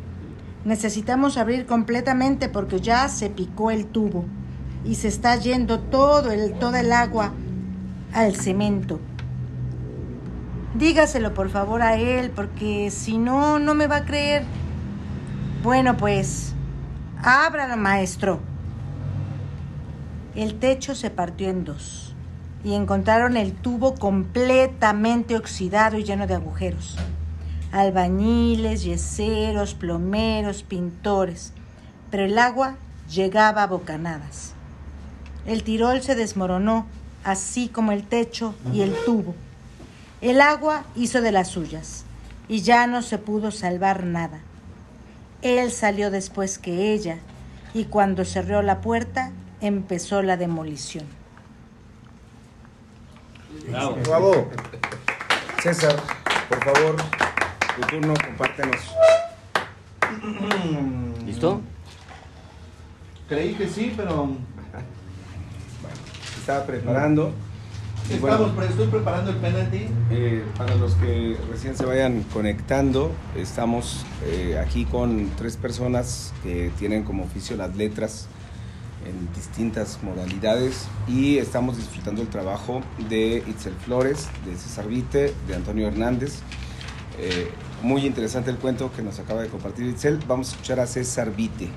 [0.65, 4.26] Necesitamos abrir completamente porque ya se picó el tubo
[4.86, 7.34] y se está yendo todo el, toda el agua
[8.13, 9.00] al cemento.
[10.76, 14.43] Dígaselo por favor a él porque si no, no me va a creer.
[15.63, 16.54] Bueno, pues,
[17.21, 18.39] ábralo, maestro.
[20.36, 22.15] El techo se partió en dos
[22.63, 26.97] y encontraron el tubo completamente oxidado y lleno de agujeros.
[27.71, 31.53] Albañiles, yeseros, plomeros, pintores,
[32.10, 32.75] pero el agua
[33.10, 34.53] llegaba a bocanadas.
[35.45, 36.86] El tirol se desmoronó,
[37.23, 39.36] así como el techo y el tubo.
[40.21, 42.05] El agua hizo de las suyas
[42.47, 44.39] y ya no se pudo salvar nada.
[45.41, 47.17] Él salió después que ella
[47.73, 49.31] y cuando cerró la puerta
[49.62, 51.05] empezó la demolición.
[53.67, 54.47] Bravo.
[55.62, 55.95] César,
[56.49, 56.95] por favor,
[57.82, 58.96] tu turno, compártenos.
[61.26, 61.62] ¿Listo?
[63.28, 64.30] Creí que sí, pero
[66.34, 67.34] Se estaba preparando.
[68.10, 69.88] Estamos, bueno, estoy preparando el penalti.
[70.10, 76.72] eh, para los que recién se vayan conectando, estamos eh, aquí con tres personas que
[76.78, 78.28] tienen como oficio las letras
[79.06, 85.56] en distintas modalidades y estamos disfrutando el trabajo de Itzel Flores, de César Vite, de
[85.56, 86.39] Antonio Hernández.
[87.17, 87.50] Eh,
[87.82, 90.20] muy interesante el cuento que nos acaba de compartir Itzel.
[90.28, 91.70] Vamos a escuchar a César Vite.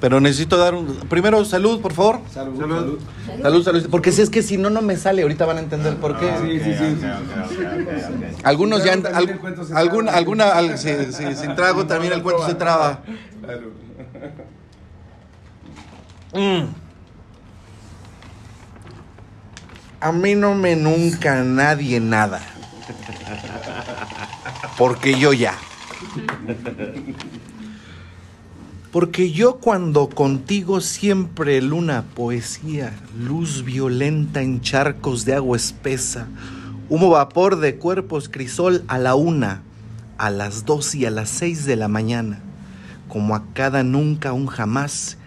[0.00, 0.86] Pero necesito dar un.
[1.08, 2.20] Primero, salud, por favor.
[2.32, 2.98] Salud, salud.
[3.42, 3.88] Salud, salud.
[3.90, 5.22] Porque si es que si no, no me sale.
[5.22, 6.30] Ahorita van a entender por qué.
[6.42, 6.96] Sí, sí, sí.
[7.00, 8.36] sí.
[8.44, 8.92] Algunos ya.
[8.94, 13.00] Se alguna, alguna, al- sí, sí, sin trago también el cuento se traba.
[13.42, 13.70] Claro.
[16.34, 16.85] Mm.
[20.00, 22.40] A mí no me nunca nadie nada.
[24.76, 25.54] Porque yo ya.
[28.92, 36.28] Porque yo cuando contigo siempre luna, poesía, luz violenta en charcos de agua espesa,
[36.88, 39.62] humo vapor de cuerpos crisol a la una,
[40.18, 42.40] a las dos y a las seis de la mañana,
[43.08, 45.18] como a cada nunca un jamás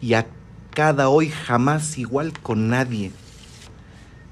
[0.00, 0.26] y a
[0.70, 3.12] cada hoy jamás igual con nadie.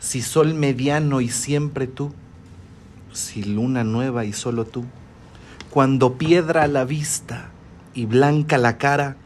[0.04, 2.12] Si sol mediano y siempre tú,
[3.14, 4.84] si luna nueva y solo tú,
[5.70, 7.48] cuando piedra la vista
[7.94, 9.16] y blanca la cara,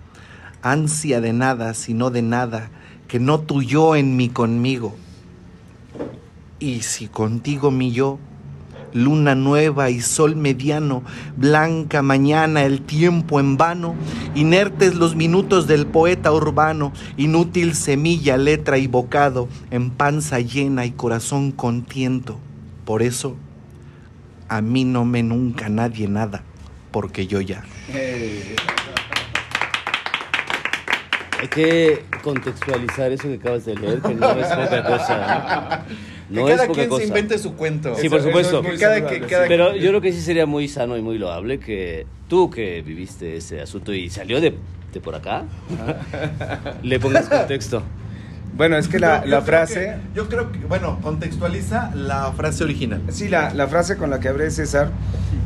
[0.63, 2.71] ansia de nada, sino de nada,
[3.09, 4.95] que no tu yo en mí conmigo.
[6.61, 8.21] Y si contigo mi yo,
[8.93, 11.03] luna nueva y sol mediano,
[11.37, 13.95] blanca mañana, el tiempo en vano,
[14.35, 20.93] inertes los minutos del poeta urbano, inútil semilla, letra y bocado, en panza llena y
[20.93, 22.39] corazón contiento.
[22.85, 23.37] Por eso,
[24.49, 26.43] a mí no me nunca nadie nada,
[26.91, 27.65] porque yo ya.
[31.41, 35.85] Hay que contextualizar eso que acabas de leer, que no es poca cosa.
[35.89, 35.95] No
[36.35, 37.03] que es cada poca quien cosa.
[37.03, 37.95] se invente su cuento.
[37.97, 38.63] Sí, por supuesto.
[38.63, 41.59] Que cada que- cada- Pero yo creo que sí sería muy sano y muy loable
[41.59, 44.55] que tú que viviste ese asunto y salió de,
[44.93, 45.45] de por acá,
[46.83, 47.83] le pongas contexto.
[48.57, 49.75] Bueno, es que la, Yo- yo la creo frase...
[49.75, 53.03] que- yo creo que, bueno, contextualiza la frase original.
[53.11, 54.91] Sí, la, la frase con la que abre César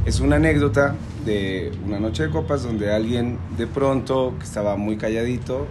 [0.07, 0.95] es una anécdota
[1.27, 5.67] de una noche de copas donde alguien de pronto, que estaba muy calladito,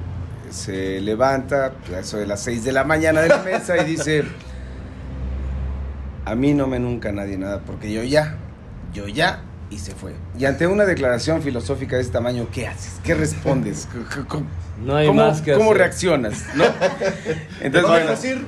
[0.51, 4.23] se levanta a eso de las 6 de la mañana de la mesa y dice,
[6.25, 8.37] a mí no me nunca nadie nada, porque yo ya,
[8.93, 10.13] yo ya, y se fue.
[10.37, 12.99] Y ante una declaración filosófica de este tamaño, ¿qué haces?
[13.03, 13.87] ¿Qué respondes?
[14.27, 14.45] ¿Cómo,
[14.83, 15.77] No hay cómo- más que ¿Cómo hacer.
[15.77, 16.43] reaccionas?
[16.55, 16.63] ¿No?
[17.61, 18.45] Entonces, ¿Lo bueno, dejas ir?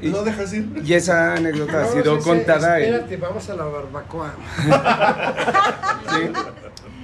[0.00, 0.82] y- ¿Lo dejas ir?
[0.84, 2.84] y esa anécdota ha No, sido contada en...
[2.94, 4.32] Espérate, vamos a la barbacoa.
[6.10, 6.30] Sí.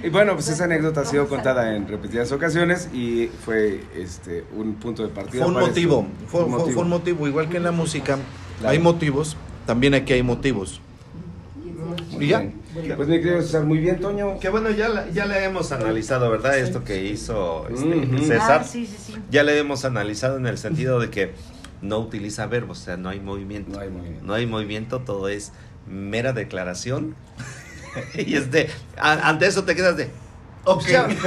[0.03, 4.75] Y bueno, pues esa anécdota ha sido contada en repetidas ocasiones y fue este un
[4.75, 5.43] punto de partida.
[5.45, 6.73] Fue un motivo, fue, Un fue- motivo.
[6.73, 8.17] fue un motivo, igual que en la música
[8.59, 8.71] Claro.
[8.71, 10.81] hay motivos, también aquí hay motivos.
[12.19, 12.45] Y ya.
[12.95, 14.39] Pues mi querido César, muy bien, Toño.
[14.39, 16.57] Que bueno, ya, la- ya le hemos analizado, ¿verdad?
[16.57, 18.25] Esto que hizo este.
[18.25, 18.61] César.
[18.61, 19.15] Ah, sí, sí, sí.
[19.31, 21.31] Ya le hemos analizado en el sentido de que
[21.81, 23.71] no utiliza verbos, o sea, no hay movimiento.
[23.77, 24.25] No hay movimiento.
[24.25, 25.51] No hay movimiento, todo es
[25.87, 27.15] mera declaración.
[28.15, 30.09] y este, a- ante eso te quedas de.
[30.65, 30.87] Ok.
[30.87, 31.17] Ya, como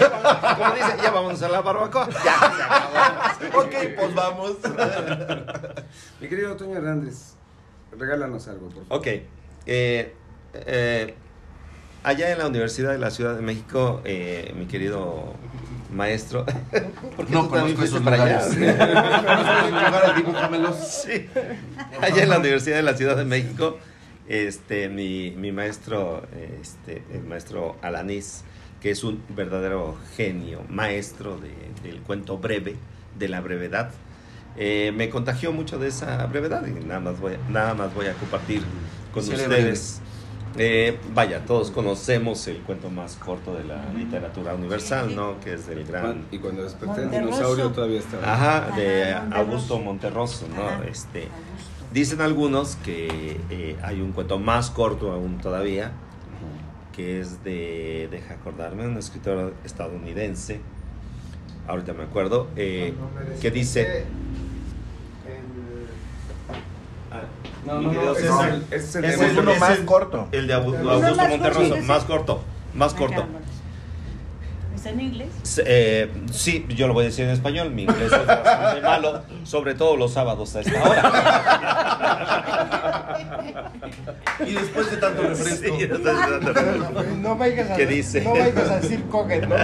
[0.74, 2.09] dice, ya vamos a la barbacoa.
[2.24, 3.61] Ya, acabó.
[3.61, 4.53] ok, pues vamos.
[6.20, 7.34] Mi querido Toño Hernández,
[7.97, 8.99] regálanos algo, por favor.
[8.99, 9.07] Ok.
[9.66, 10.14] eh,
[10.55, 11.14] eh,
[12.05, 15.34] allá en la Universidad de la Ciudad de México, eh, mi querido
[15.93, 16.45] maestro.
[17.16, 18.47] ¿Por qué No tú también conozco esos fuiste para allá?
[20.20, 20.78] lugares.
[21.07, 21.26] Sí.
[22.01, 23.78] Allá en la Universidad de la Ciudad de México,
[24.28, 26.22] este, mi, mi maestro,
[26.61, 28.45] este, el maestro Alanís,
[28.80, 32.76] que es un verdadero genio, maestro de- del cuento breve,
[33.18, 33.91] de la brevedad,
[34.59, 38.07] eh, me contagió mucho de esa brevedad y nada más voy, a- nada más voy
[38.07, 38.63] a compartir
[39.15, 40.01] con ustedes.
[40.57, 45.39] Eh, vaya, todos conocemos el cuento más corto de la literatura universal, ¿no?
[45.41, 48.33] Que es del gran Y cuando desperté el dinosaurio todavía estaba.
[48.35, 49.15] Ajá, de.
[49.31, 50.83] Augusto Monterroso, ¿no?
[50.85, 51.29] Este,
[51.93, 55.93] dicen algunos que eh, hay un cuento más corto aún todavía,
[56.97, 60.61] que es de, deja acordarme, un escritor estadounidense,
[61.69, 62.95] ahorita me acuerdo, eh,
[63.41, 64.07] que dice...
[67.67, 68.27] Ah, No, no, no, ese
[68.77, 70.29] es el- es es uno más corto.
[70.33, 71.85] el de Uno Augusto más Monterroso, corto.
[71.85, 72.43] más corto,
[72.75, 73.27] más corto.
[74.75, 75.29] ¿Está en inglés?
[75.67, 79.75] Eh, sí, yo lo voy a decir en español, mi inglés es bastante malo, sobre
[79.75, 81.03] todo los sábados a esta hora.
[84.47, 85.77] Y después de tanto refresco.
[85.77, 87.03] Sí, después de tanto refresco.
[87.21, 88.21] No vayas a, ¿Qué dice?
[88.23, 89.57] No vayas a decir coget, ¿no?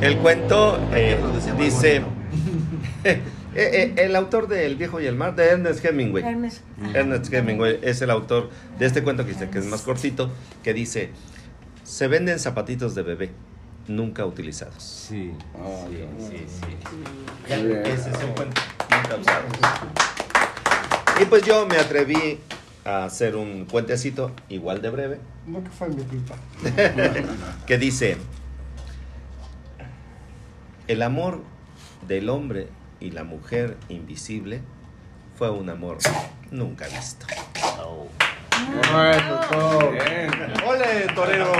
[0.00, 1.18] El cuento eh,
[1.56, 2.02] dice.
[3.54, 6.24] Eh, eh, el autor de El viejo y el mar, de Ernest Hemingway.
[6.24, 6.62] Hermes.
[6.94, 10.30] Ernest Hemingway es el autor de este cuento que dice que es más cortito,
[10.62, 11.10] que dice,
[11.82, 13.30] se venden zapatitos de bebé,
[13.88, 14.82] nunca utilizados.
[14.82, 15.32] Sí.
[15.88, 16.76] Sí, sí, sí.
[17.48, 19.52] Ya, ese es el cuento, nunca usados.
[21.20, 22.38] Y pues yo me atreví
[22.84, 26.36] a hacer un cuentecito igual de breve, No que fue mi culpa.
[27.66, 28.16] que dice,
[30.88, 31.42] el amor
[32.06, 32.68] del hombre
[33.00, 34.60] y la mujer invisible
[35.36, 35.98] fue un amor
[36.50, 37.26] nunca visto.
[37.84, 38.06] Oh.
[39.90, 40.30] Bien.
[40.66, 41.50] ¡Ole, torero!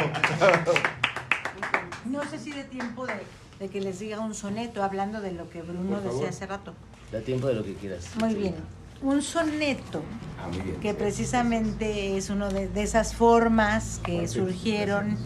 [2.04, 3.14] No sé si de tiempo de,
[3.58, 6.74] de que les diga un soneto hablando de lo que Bruno decía hace rato.
[7.12, 8.10] Da tiempo de lo que quieras.
[8.18, 8.54] Muy bien.
[9.02, 10.02] un soneto,
[10.42, 10.76] Ah, muy bien.
[10.80, 15.16] que precisamente es una de, de esas formas que surgieron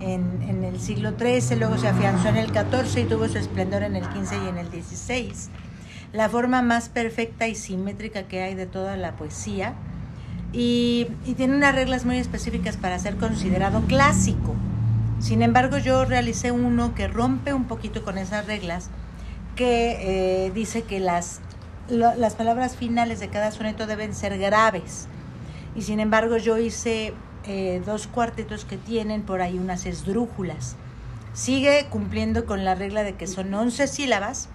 [0.00, 3.96] en, el siglo XIII, luego se afianzó en el XIV y tuvo su esplendor en
[3.96, 5.32] el XV y en el XVI.
[6.12, 9.74] La forma más perfecta y simétrica que hay de toda la poesía
[10.52, 14.54] y, tiene unas reglas muy específicas para ser considerado clásico.
[15.20, 18.90] Sin embargo, yo realicé uno que rompe un poquito con esas reglas,
[19.54, 21.40] que eh, dice que las,
[21.88, 25.06] las palabras finales de cada soneto deben ser graves.
[25.76, 27.12] Y sin embargo, yo hice
[27.46, 30.76] eh, dos cuartetos que tienen por ahí unas esdrújulas.
[31.32, 34.48] Sigue cumpliendo con la regla de que son 11 sílabas,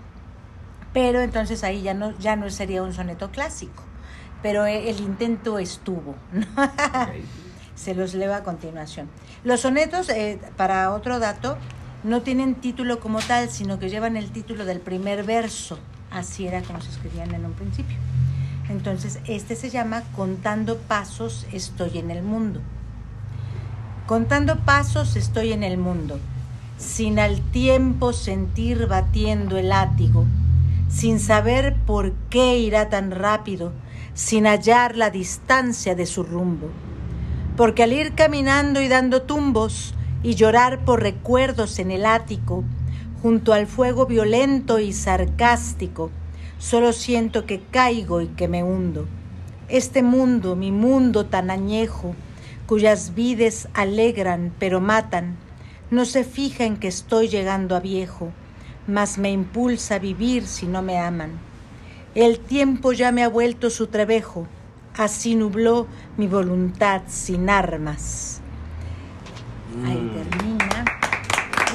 [0.94, 3.84] pero entonces ahí ya no, ya no sería un soneto clásico.
[4.42, 6.16] Pero eh, el intento estuvo.
[6.32, 6.46] ¿no?
[7.76, 9.10] Se los leo a continuación.
[9.44, 11.58] Los sonetos, eh, para otro dato,
[12.04, 15.80] no tienen título como tal, sino que llevan el título del primer verso.
[16.12, 17.98] Así era como se escribían en un principio.
[18.70, 22.62] Entonces, este se llama Contando Pasos estoy en el mundo.
[24.06, 26.20] Contando pasos estoy en el mundo,
[26.78, 30.26] sin al tiempo sentir batiendo el látigo,
[30.90, 33.72] sin saber por qué irá tan rápido,
[34.14, 36.70] sin hallar la distancia de su rumbo.
[37.58, 42.64] Porque al ir caminando y dando tumbos y llorar por recuerdos en el ático,
[43.24, 46.12] junto al fuego violento y sarcástico,
[46.60, 49.08] solo siento que caigo y que me hundo.
[49.68, 52.14] Este mundo, mi mundo tan añejo,
[52.66, 55.38] cuyas vides alegran pero matan,
[55.92, 58.32] no se fija en que estoy llegando a viejo,
[58.88, 61.32] mas me impulsa a vivir si no me aman.
[62.16, 64.48] El tiempo ya me ha vuelto su trebejo,
[64.98, 65.88] así nubló
[66.18, 68.42] mi voluntad sin armas.
[69.86, 70.86] Ahí termina.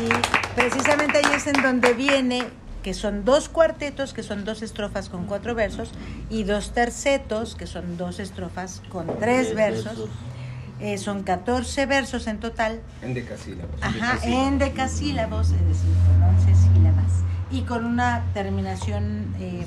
[0.00, 2.44] Y precisamente ahí es en donde viene
[2.82, 5.90] que son dos cuartetos, que son dos estrofas con cuatro versos,
[6.30, 10.08] y dos tercetos, que son dos estrofas con tres versos.
[10.80, 12.80] Eh, son 14 versos en total.
[13.02, 13.74] En decasílabos.
[13.82, 17.12] Ajá, en decasílabos, es decir, con 11 sílabas.
[17.50, 19.64] Y con una terminación eh,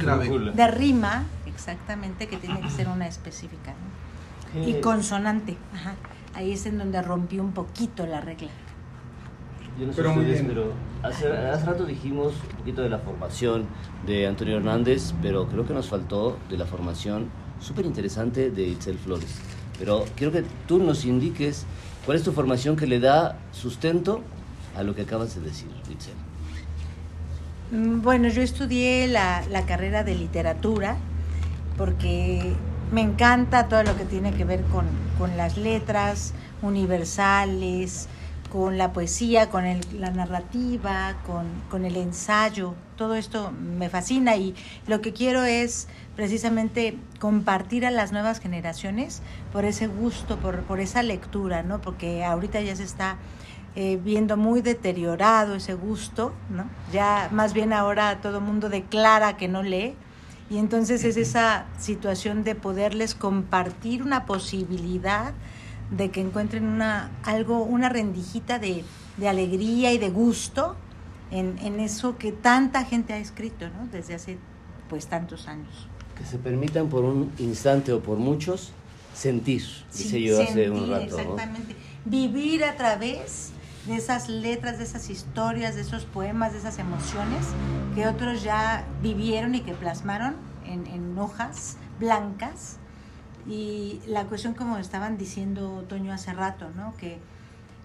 [0.56, 3.74] de rima, exactamente, que tiene que ser una específica.
[4.56, 4.68] ¿no?
[4.68, 5.58] Y consonante.
[5.74, 5.94] Ajá.
[6.34, 8.50] Ahí es en donde rompí un poquito la regla.
[9.80, 10.48] Yo no sé Pero ustedes, bien.
[10.48, 13.66] pero hace, hace rato dijimos un poquito de la formación
[14.06, 18.98] de Antonio Hernández, pero creo que nos faltó de la formación súper interesante de Itzel
[18.98, 19.40] Flores.
[19.84, 21.66] Pero quiero que tú nos indiques
[22.06, 24.22] cuál es tu formación que le da sustento
[24.78, 26.14] a lo que acabas de decir, Itzel.
[27.72, 30.96] Mm, Bueno, yo estudié la, la carrera de literatura
[31.78, 32.54] porque
[32.94, 34.86] me encanta todo lo que tiene que ver con,
[35.20, 38.08] con las letras universales,
[38.54, 42.74] con la poesía, con el- la narrativa, con, con el ensayo.
[43.04, 44.56] Todo esto me fascina y
[44.88, 50.80] lo que quiero es precisamente compartir a las nuevas generaciones por ese gusto, por, por
[50.80, 51.82] esa lectura, ¿no?
[51.82, 53.18] Porque ahorita ya se está
[53.76, 56.64] eh, viendo muy deteriorado ese gusto, ¿no?
[56.94, 59.98] Ya más bien ahora todo el mundo declara que no lee
[60.50, 65.34] y entonces es esa situación de poderles compartir una posibilidad
[65.92, 68.86] de que encuentren una algo, una rendijita de,
[69.18, 70.78] de alegría y de gusto
[71.34, 73.88] en, en eso que tanta gente ha escrito, ¿no?
[73.92, 74.38] Desde hace
[74.88, 75.88] pues tantos años.
[76.16, 78.72] Que se permitan por un instante o por muchos
[79.16, 81.18] sentir, dice Sí, yo hace un rato.
[81.18, 81.22] ¿no?
[81.22, 81.76] Exactamente.
[82.06, 83.52] Vivir a través
[83.88, 87.48] de esas letras, de esas historias, de esos poemas, de esas emociones
[87.96, 92.78] que otros ya vivieron y que plasmaron en, en hojas blancas.
[93.48, 96.96] Y la cuestión, como estaban diciendo Toño hace rato, ¿no?
[96.98, 97.18] que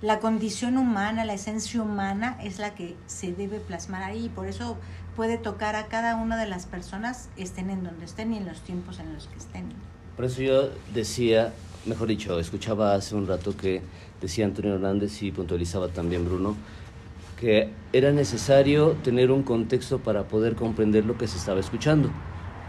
[0.01, 4.27] la condición humana, la esencia humana es la que se debe plasmar ahí.
[4.27, 4.77] y Por eso
[5.17, 8.61] puede tocar a cada una de las personas, estén en donde estén y en los
[8.61, 9.67] tiempos en los que estén.
[10.15, 11.53] Por eso yo decía,
[11.87, 13.83] mejor dicho, escuchaba hace un rato que
[14.21, 16.57] decía Antonio Hernández y puntualizaba también Bruno,
[17.41, 22.11] que era necesario tener un contexto para poder comprender lo que se estaba escuchando.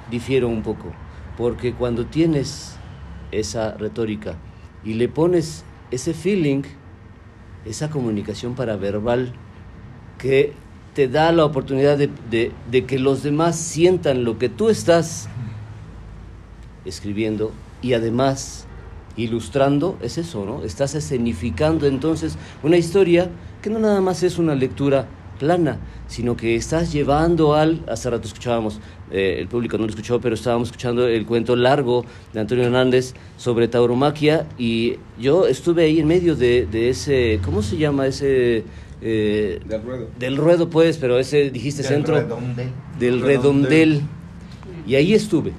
[0.09, 0.91] Difiero un poco,
[1.37, 2.75] porque cuando tienes
[3.31, 4.35] esa retórica
[4.83, 6.63] y le pones ese feeling,
[7.65, 9.33] esa comunicación paraverbal
[10.17, 10.53] que
[10.93, 15.29] te da la oportunidad de, de- de que los demás sientan lo que tú estás
[16.85, 17.51] escribiendo
[17.81, 18.65] y además
[19.15, 20.63] ilustrando, es eso, ¿no?
[20.63, 23.29] Estás escenificando entonces una historia
[23.61, 25.07] que no nada más es una lectura
[25.39, 28.79] plana, sino que estás llevando al, hace rato escuchábamos,
[29.11, 33.13] eh, el público no lo escuchó, pero estábamos escuchando el cuento largo de Antonio Hernández
[33.37, 38.63] sobre tauromaquia y yo estuve ahí en medio de, de ese, ¿cómo se llama ese?
[39.01, 40.07] eh, Del ruedo.
[40.19, 42.67] del ruedo pues, pero ese dijiste Del centro redondel.
[42.99, 43.69] del Redondel.
[43.89, 44.01] redondel.
[44.85, 45.53] Y ahí estuve.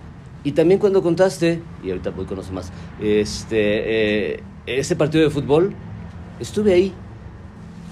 [0.44, 5.30] Y también cuando contaste, y ahorita voy con los más, este, eh, ese partido de
[5.30, 5.72] fútbol,
[6.38, 6.92] estuve ahí.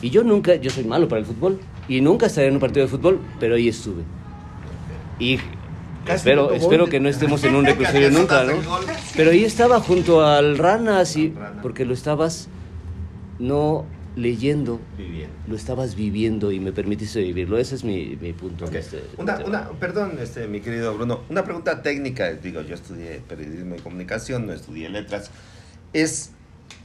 [0.01, 2.87] Y yo nunca, yo soy malo para el fútbol, y nunca estaré en un partido
[2.87, 4.03] de fútbol, pero ahí estuve.
[5.19, 5.39] Y
[6.07, 8.53] espero, espero que no estemos en un reclusorio nunca, ¿no?
[9.17, 12.49] Pero ahí estaba junto al Rana, así, porque lo estabas
[13.39, 13.85] no
[14.17, 15.33] leyendo, Viviendo.
[15.47, 17.57] lo estabas viviendo y me permitiste vivirlo.
[17.57, 18.67] Ese es mi, mi punto.
[18.67, 22.33] en este- Una, este- una, perdón, este, mi querido Bruno, una pregunta técnica.
[22.33, 25.31] Digo, yo estudié periodismo y comunicación, no estudié letras.
[25.93, 26.33] ¿Es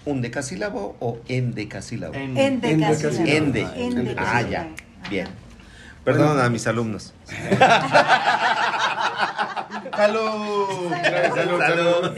[0.05, 2.13] un decasílabo o endecasílabo?
[2.13, 3.17] En- Endecasílabo.
[3.25, 3.61] Ende.
[3.77, 4.27] Endecasílabo.
[4.27, 4.69] Ah, ya.
[5.09, 5.27] Bien.
[6.03, 7.13] Perdón a mis alumnos.
[9.95, 10.91] ¡Salud!
[11.35, 12.17] Salud, salud.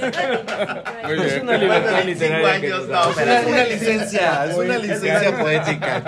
[1.09, 3.11] Es una libertad literaria años, no.
[3.11, 5.99] Es una, una licencia, es una licencia poética.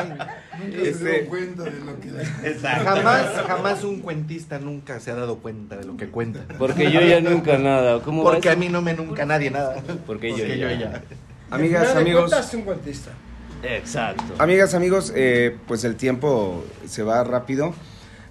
[0.57, 2.07] Nunca se Este- dieron cuenta de lo que
[2.49, 2.83] Exacto.
[2.83, 6.39] Jamás, jamás un cuentista nunca se ha dado cuenta de lo que cuenta.
[6.57, 7.99] Porque yo ya nunca nada.
[8.01, 9.75] ¿Cómo va Porque a mí no me nunca nadie nada.
[10.07, 11.03] Porque yo ya.
[11.51, 12.53] Amigas, amigos.
[12.53, 13.11] un cuentista.
[13.63, 14.35] Exacto.
[14.37, 17.73] Amigas, amigos, eh, pues el tiempo se va rápido.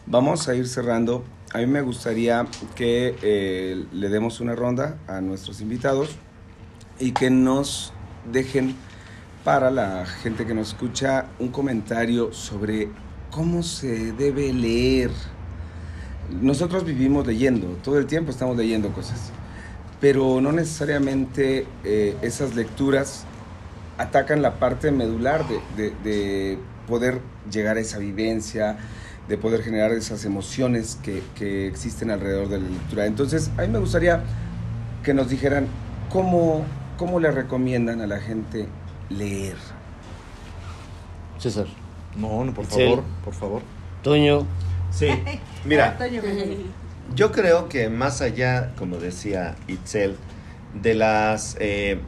[0.06, 1.24] Vamos a ir cerrando.
[1.52, 6.16] A mí me gustaría que eh, le demos una ronda a nuestros invitados
[6.98, 7.92] y que nos
[8.30, 8.74] dejen
[9.44, 12.88] para la gente que nos escucha un comentario sobre
[13.30, 15.10] cómo se debe leer.
[16.40, 19.30] Nosotros vivimos leyendo, todo el tiempo estamos leyendo cosas,
[20.00, 23.24] pero no necesariamente eh, esas lecturas
[23.98, 27.20] atacan la parte medular de, de- de poder
[27.50, 28.76] llegar a esa vivencia,
[29.28, 33.06] de poder generar esas emociones que, que existen alrededor de la lectura.
[33.06, 34.20] Entonces, a mí me gustaría
[35.02, 35.66] que nos dijeran
[36.10, 36.64] cómo,
[36.96, 38.66] cómo le recomiendan a la gente
[39.08, 39.56] leer.
[41.38, 41.66] César.
[42.16, 42.88] No, no, por Itzel.
[42.88, 43.62] favor, por favor.
[44.02, 44.46] Toño.
[44.90, 45.08] Sí.
[45.64, 45.96] Mira,
[47.14, 50.16] Yo creo que más allá, como decía Itzel,
[50.82, 52.00] de las eh,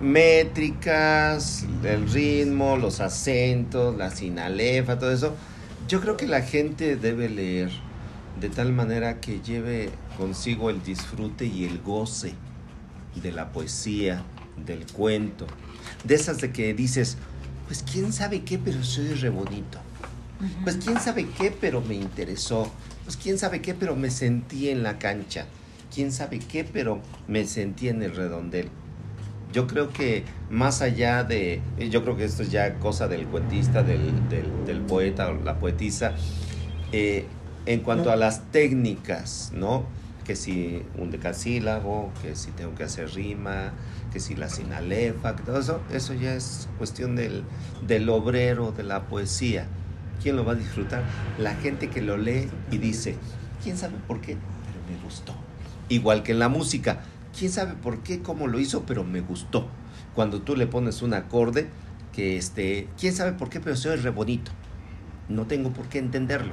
[0.00, 5.34] métricas, el ritmo, los acentos, la sinalefa, todo eso,
[5.88, 7.70] yo creo que la gente debe leer
[8.40, 12.34] de tal manera que lleve consigo el disfrute y el goce
[13.22, 14.22] de la poesía,
[14.66, 15.46] del cuento,
[16.04, 17.16] de esas de que dices,
[17.66, 19.78] pues quién sabe qué, pero soy re bonito.
[20.64, 22.70] Pues quién sabe qué, pero me interesó.
[23.04, 25.46] Pues quién sabe qué, pero me sentí en la cancha.
[25.94, 28.68] Quién sabe qué, pero me sentí en el redondel.
[29.52, 33.82] Yo creo que más allá de, yo creo que esto es ya cosa del cuentista,
[33.82, 36.12] del, del- del poeta o la poetisa,
[36.92, 37.26] eh,
[37.64, 39.84] en cuanto a las técnicas, ¿no?
[40.26, 43.72] Que si un decasílabo, que si tengo que hacer rima,
[44.12, 47.44] que si la sinalefa, que todo eso, eso ya es cuestión del,
[47.86, 49.66] del obrero de la poesía.
[50.22, 51.02] ¿Quién lo va a disfrutar?
[51.38, 53.16] La gente que lo lee y dice,
[53.62, 54.36] ¿quién sabe por qué?
[54.36, 55.34] Pero me gustó.
[55.88, 57.00] Igual que en la música,
[57.38, 58.82] ¿quién sabe por qué, cómo lo hizo?
[58.86, 59.68] Pero me gustó.
[60.14, 61.68] Cuando tú le pones un acorde
[62.12, 63.60] que este, ¿quién sabe por qué?
[63.60, 64.50] Pero se oye re bonito.
[65.28, 66.52] No tengo por qué entenderlo.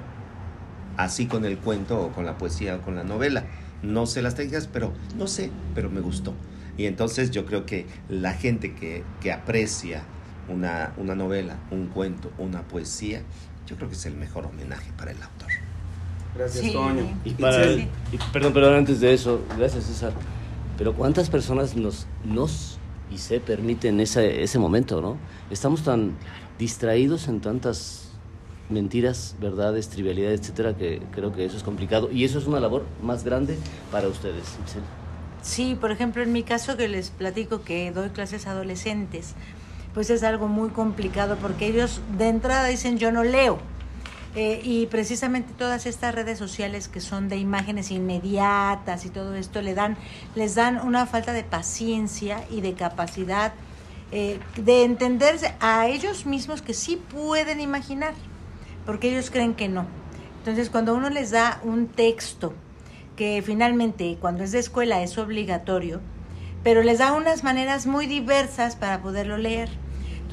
[0.98, 3.46] Así con el cuento o con la poesía o con la novela.
[3.82, 6.34] No sé las técnicas, pero no sé, pero me gustó.
[6.78, 10.04] Y entonces yo creo que la gente que, que aprecia
[10.50, 13.22] una, una novela, un cuento, una poesía,
[13.68, 15.50] yo creo que es el mejor homenaje para el autor.
[16.36, 16.74] Gracias, Sí.
[16.74, 17.06] Toño.
[17.24, 17.88] Y para, Sí.
[18.12, 20.14] y perdón, perdón, antes de eso, gracias César.
[20.78, 22.78] Pero ¿cuántas personas nos, nos
[23.12, 25.18] y se permiten ese, ese momento, no?
[25.52, 26.14] Estamos tan
[26.58, 28.10] distraídos en tantas
[28.70, 32.10] mentiras, verdades, trivialidades, etcétera, que creo que eso es complicado.
[32.12, 33.58] Y eso es una labor más grande
[33.92, 34.44] para ustedes.
[35.42, 39.36] Sí, por ejemplo, en mi caso que les platico que doy clases a adolescentes,
[39.94, 43.60] pues es algo muy complicado porque ellos de entrada dicen yo no leo.
[44.36, 49.62] Eh, y precisamente todas estas redes sociales que son de imágenes inmediatas y todo esto
[49.62, 49.96] le dan,
[50.34, 53.54] les dan una falta de paciencia y de capacidad
[54.12, 58.14] eh, de entenderse a ellos mismos que sí pueden imaginar,
[58.86, 59.86] porque ellos creen que no.
[60.40, 62.54] Entonces, cuando uno les da un texto,
[63.16, 66.02] que finalmente cuando es de escuela es obligatorio,
[66.64, 69.70] pero les da unas maneras muy diversas para poderlo leer.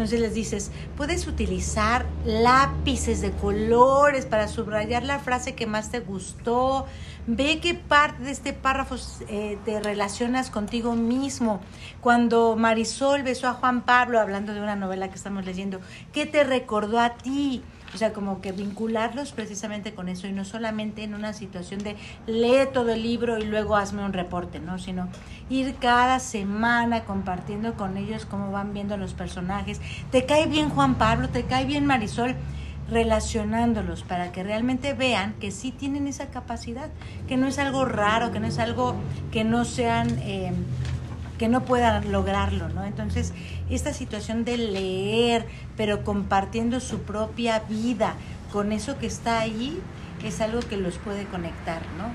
[0.01, 6.01] Entonces les dices, puedes utilizar lápices de colores para subrayar la frase que más te
[6.01, 6.87] gustó.
[7.27, 8.97] Ve qué parte de este párrafo
[9.29, 11.61] eh, te relacionas contigo mismo.
[12.01, 15.81] Cuando Marisol besó a Juan Pablo, hablando de una novela que estamos leyendo,
[16.15, 17.63] ¿qué te recordó a ti?
[17.95, 21.97] O sea, como que vincularlos precisamente con eso y no solamente en una situación de
[22.27, 24.79] lee todo el libro y luego hazme un reporte, ¿no?
[24.79, 25.09] Sino
[25.49, 29.81] ir cada semana compartiendo con ellos cómo van viendo los personajes.
[30.11, 31.29] ¿Te cae bien Juan Pablo?
[31.29, 32.37] ¿Te cae bien Marisol?
[32.91, 36.89] relacionándolos para que realmente vean que sí tienen esa capacidad,
[37.29, 38.97] que no es algo raro, que no es algo
[39.31, 40.53] que no sean, eh,
[41.41, 42.85] que no puedan lograrlo, ¿no?
[42.85, 43.33] Entonces,
[43.71, 48.13] esta situación de leer, pero compartiendo su propia vida
[48.53, 49.81] con eso que está ahí,
[50.23, 52.13] es algo que los puede conectar, ¿no?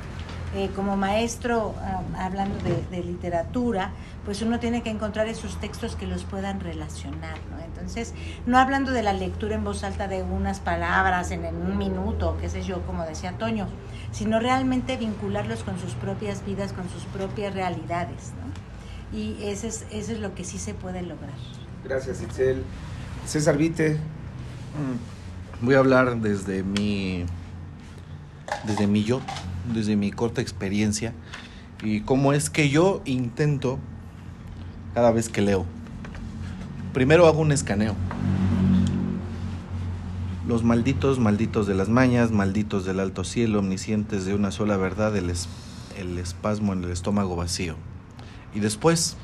[0.56, 2.56] Eh, como maestro, um, hablando
[2.92, 3.94] de, literatura,
[4.26, 7.66] pues uno tiene que encontrar esos textos que los puedan relacionar, ¿no?
[7.66, 8.14] Entonces,
[8.46, 12.38] no hablando de la lectura en voz alta de unas palabras en, en un minuto,
[12.40, 13.66] qué sé yo, como decía Toño,
[14.12, 18.64] sino realmente vincularlos con sus propias vidas, con sus propias realidades, ¿no?
[19.16, 21.36] Y eso es, eso es lo que sí se puede lograr.
[21.84, 22.63] Gracias, Itzel.
[23.26, 23.97] César Vite.
[25.61, 27.26] Voy a hablar desde mi,
[28.66, 29.22] desde mi yo,
[29.74, 31.13] desde mi corta experiencia
[31.82, 33.80] y cómo es que yo intento
[34.93, 35.66] cada vez que leo.
[36.93, 37.95] Primero hago un escaneo.
[40.47, 45.16] Los malditos, malditos de las mañas, malditos del alto cielo, omniscientes de una sola verdad,
[45.16, 45.47] el, es,
[45.97, 47.76] el espasmo en el estómago vacío.
[48.56, 49.16] Y después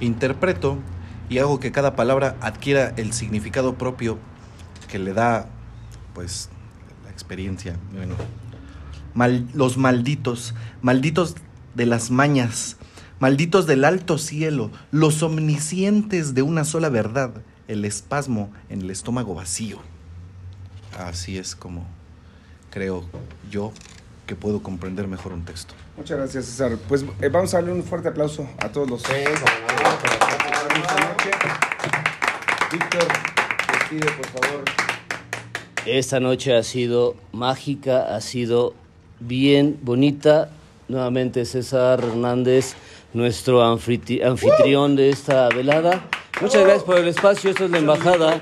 [0.00, 0.78] interpreto
[1.28, 4.18] y hago que cada palabra adquiera el significado propio
[4.88, 5.48] que le da,
[6.12, 6.50] pues,
[7.04, 7.78] la experiencia.
[7.94, 8.16] Bueno,
[9.54, 11.36] los malditos, malditos
[11.74, 12.76] de las mañas,
[13.20, 17.32] malditos del alto cielo, los omniscientes de una sola verdad,
[17.68, 19.78] el espasmo en el estómago vacío.
[20.98, 21.86] Así es como
[22.70, 23.04] creo
[23.50, 23.72] yo
[24.26, 25.74] que puedo comprender mejor un texto.
[25.96, 26.76] Muchas gracias, César.
[26.88, 29.02] Pues eh, vamos a darle un fuerte aplauso a todos los.
[29.02, 29.12] Sí,
[32.72, 33.08] Víctor,
[33.72, 34.64] despide, por favor.
[35.84, 38.74] Esta noche ha sido mágica, ha sido
[39.20, 40.50] bien bonita.
[40.88, 42.74] Nuevamente César Hernández,
[43.12, 46.04] nuestro anfitrión de esta velada.
[46.40, 48.40] Muchas gracias por el espacio, esto es la embajada.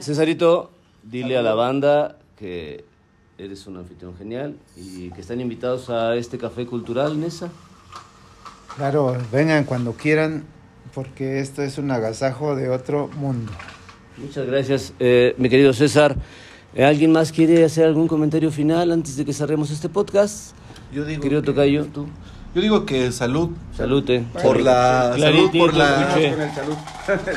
[0.00, 0.70] Cesarito,
[1.02, 2.84] dile a la banda que
[3.38, 7.48] eres un anfitrión genial y que están invitados a este café cultural, Nesa.
[8.76, 10.44] Claro, vengan cuando quieran,
[10.92, 13.52] porque esto es un agasajo de otro mundo.
[14.16, 16.16] Muchas gracias, eh, mi querido César.
[16.76, 20.54] ¿Alguien más quiere hacer algún comentario final antes de que cerremos este podcast?
[20.92, 21.22] Yo digo.
[21.22, 22.06] Querido que, Tocayo, tú.
[22.54, 23.50] Yo digo que salud.
[23.76, 24.24] Salute.
[24.42, 25.14] Por la.
[25.18, 26.14] Salud por la.
[26.54, 26.76] Salud.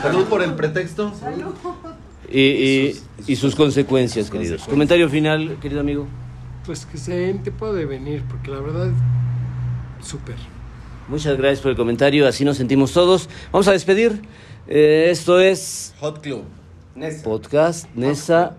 [0.01, 1.13] Salud por el pretexto.
[1.13, 1.53] Salud.
[2.31, 4.63] Y, y, y, sus consecuencias, queridos.
[4.63, 6.07] Comentario final, querido amigo.
[6.65, 8.91] Pues que se den tiempo de venir, porque la verdad,
[10.01, 10.35] súper.
[11.07, 13.27] Muchas gracias por el comentario, así nos sentimos todos.
[13.51, 14.21] Vamos a despedir.
[14.67, 15.93] Eh, esto es.
[15.99, 16.43] Hot Club.
[16.95, 17.23] Nesa.
[17.23, 18.55] Podcast, Nesa.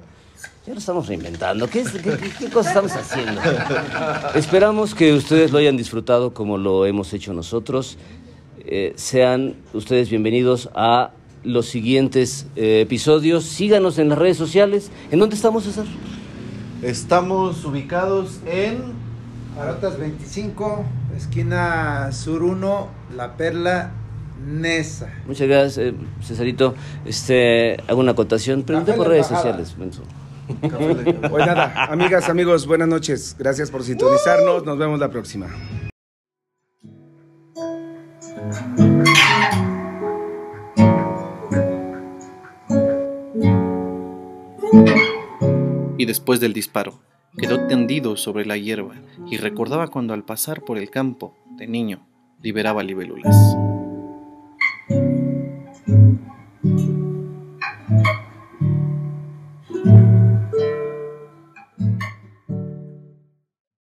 [0.67, 1.69] Ya lo estamos reinventando.
[1.69, 3.41] ¿Qué, qué, qué, qué cosa estamos haciendo?
[4.35, 7.97] Esperamos que ustedes lo hayan disfrutado como lo hemos hecho nosotros.
[8.65, 11.11] Eh, sean ustedes bienvenidos a
[11.45, 13.45] los siguientes eh, episodios.
[13.45, 14.91] Síganos en las redes sociales.
[15.11, 15.87] ¿En dónde estamos, César?
[16.83, 18.93] Estamos ubicados en
[19.59, 20.85] Arotas 25,
[21.17, 23.93] esquina sur 1, La Perla,
[24.45, 25.13] Nesa.
[25.27, 26.75] Muchas gracias, eh, Cesarito.
[27.05, 28.63] Este, hago una acotación.
[28.63, 29.75] Pregunté por redes sociales.
[29.79, 30.01] Pues
[31.47, 33.37] nada, amigas, amigos, buenas noches.
[33.39, 34.65] Gracias por sintonizarnos.
[34.65, 35.49] Nos vemos la próxima.
[45.99, 47.01] Y después del disparo,
[47.37, 48.95] quedó tendido sobre la hierba
[49.31, 52.07] y recordaba cuando al pasar por el campo, de niño,
[52.41, 53.57] liberaba libélulas.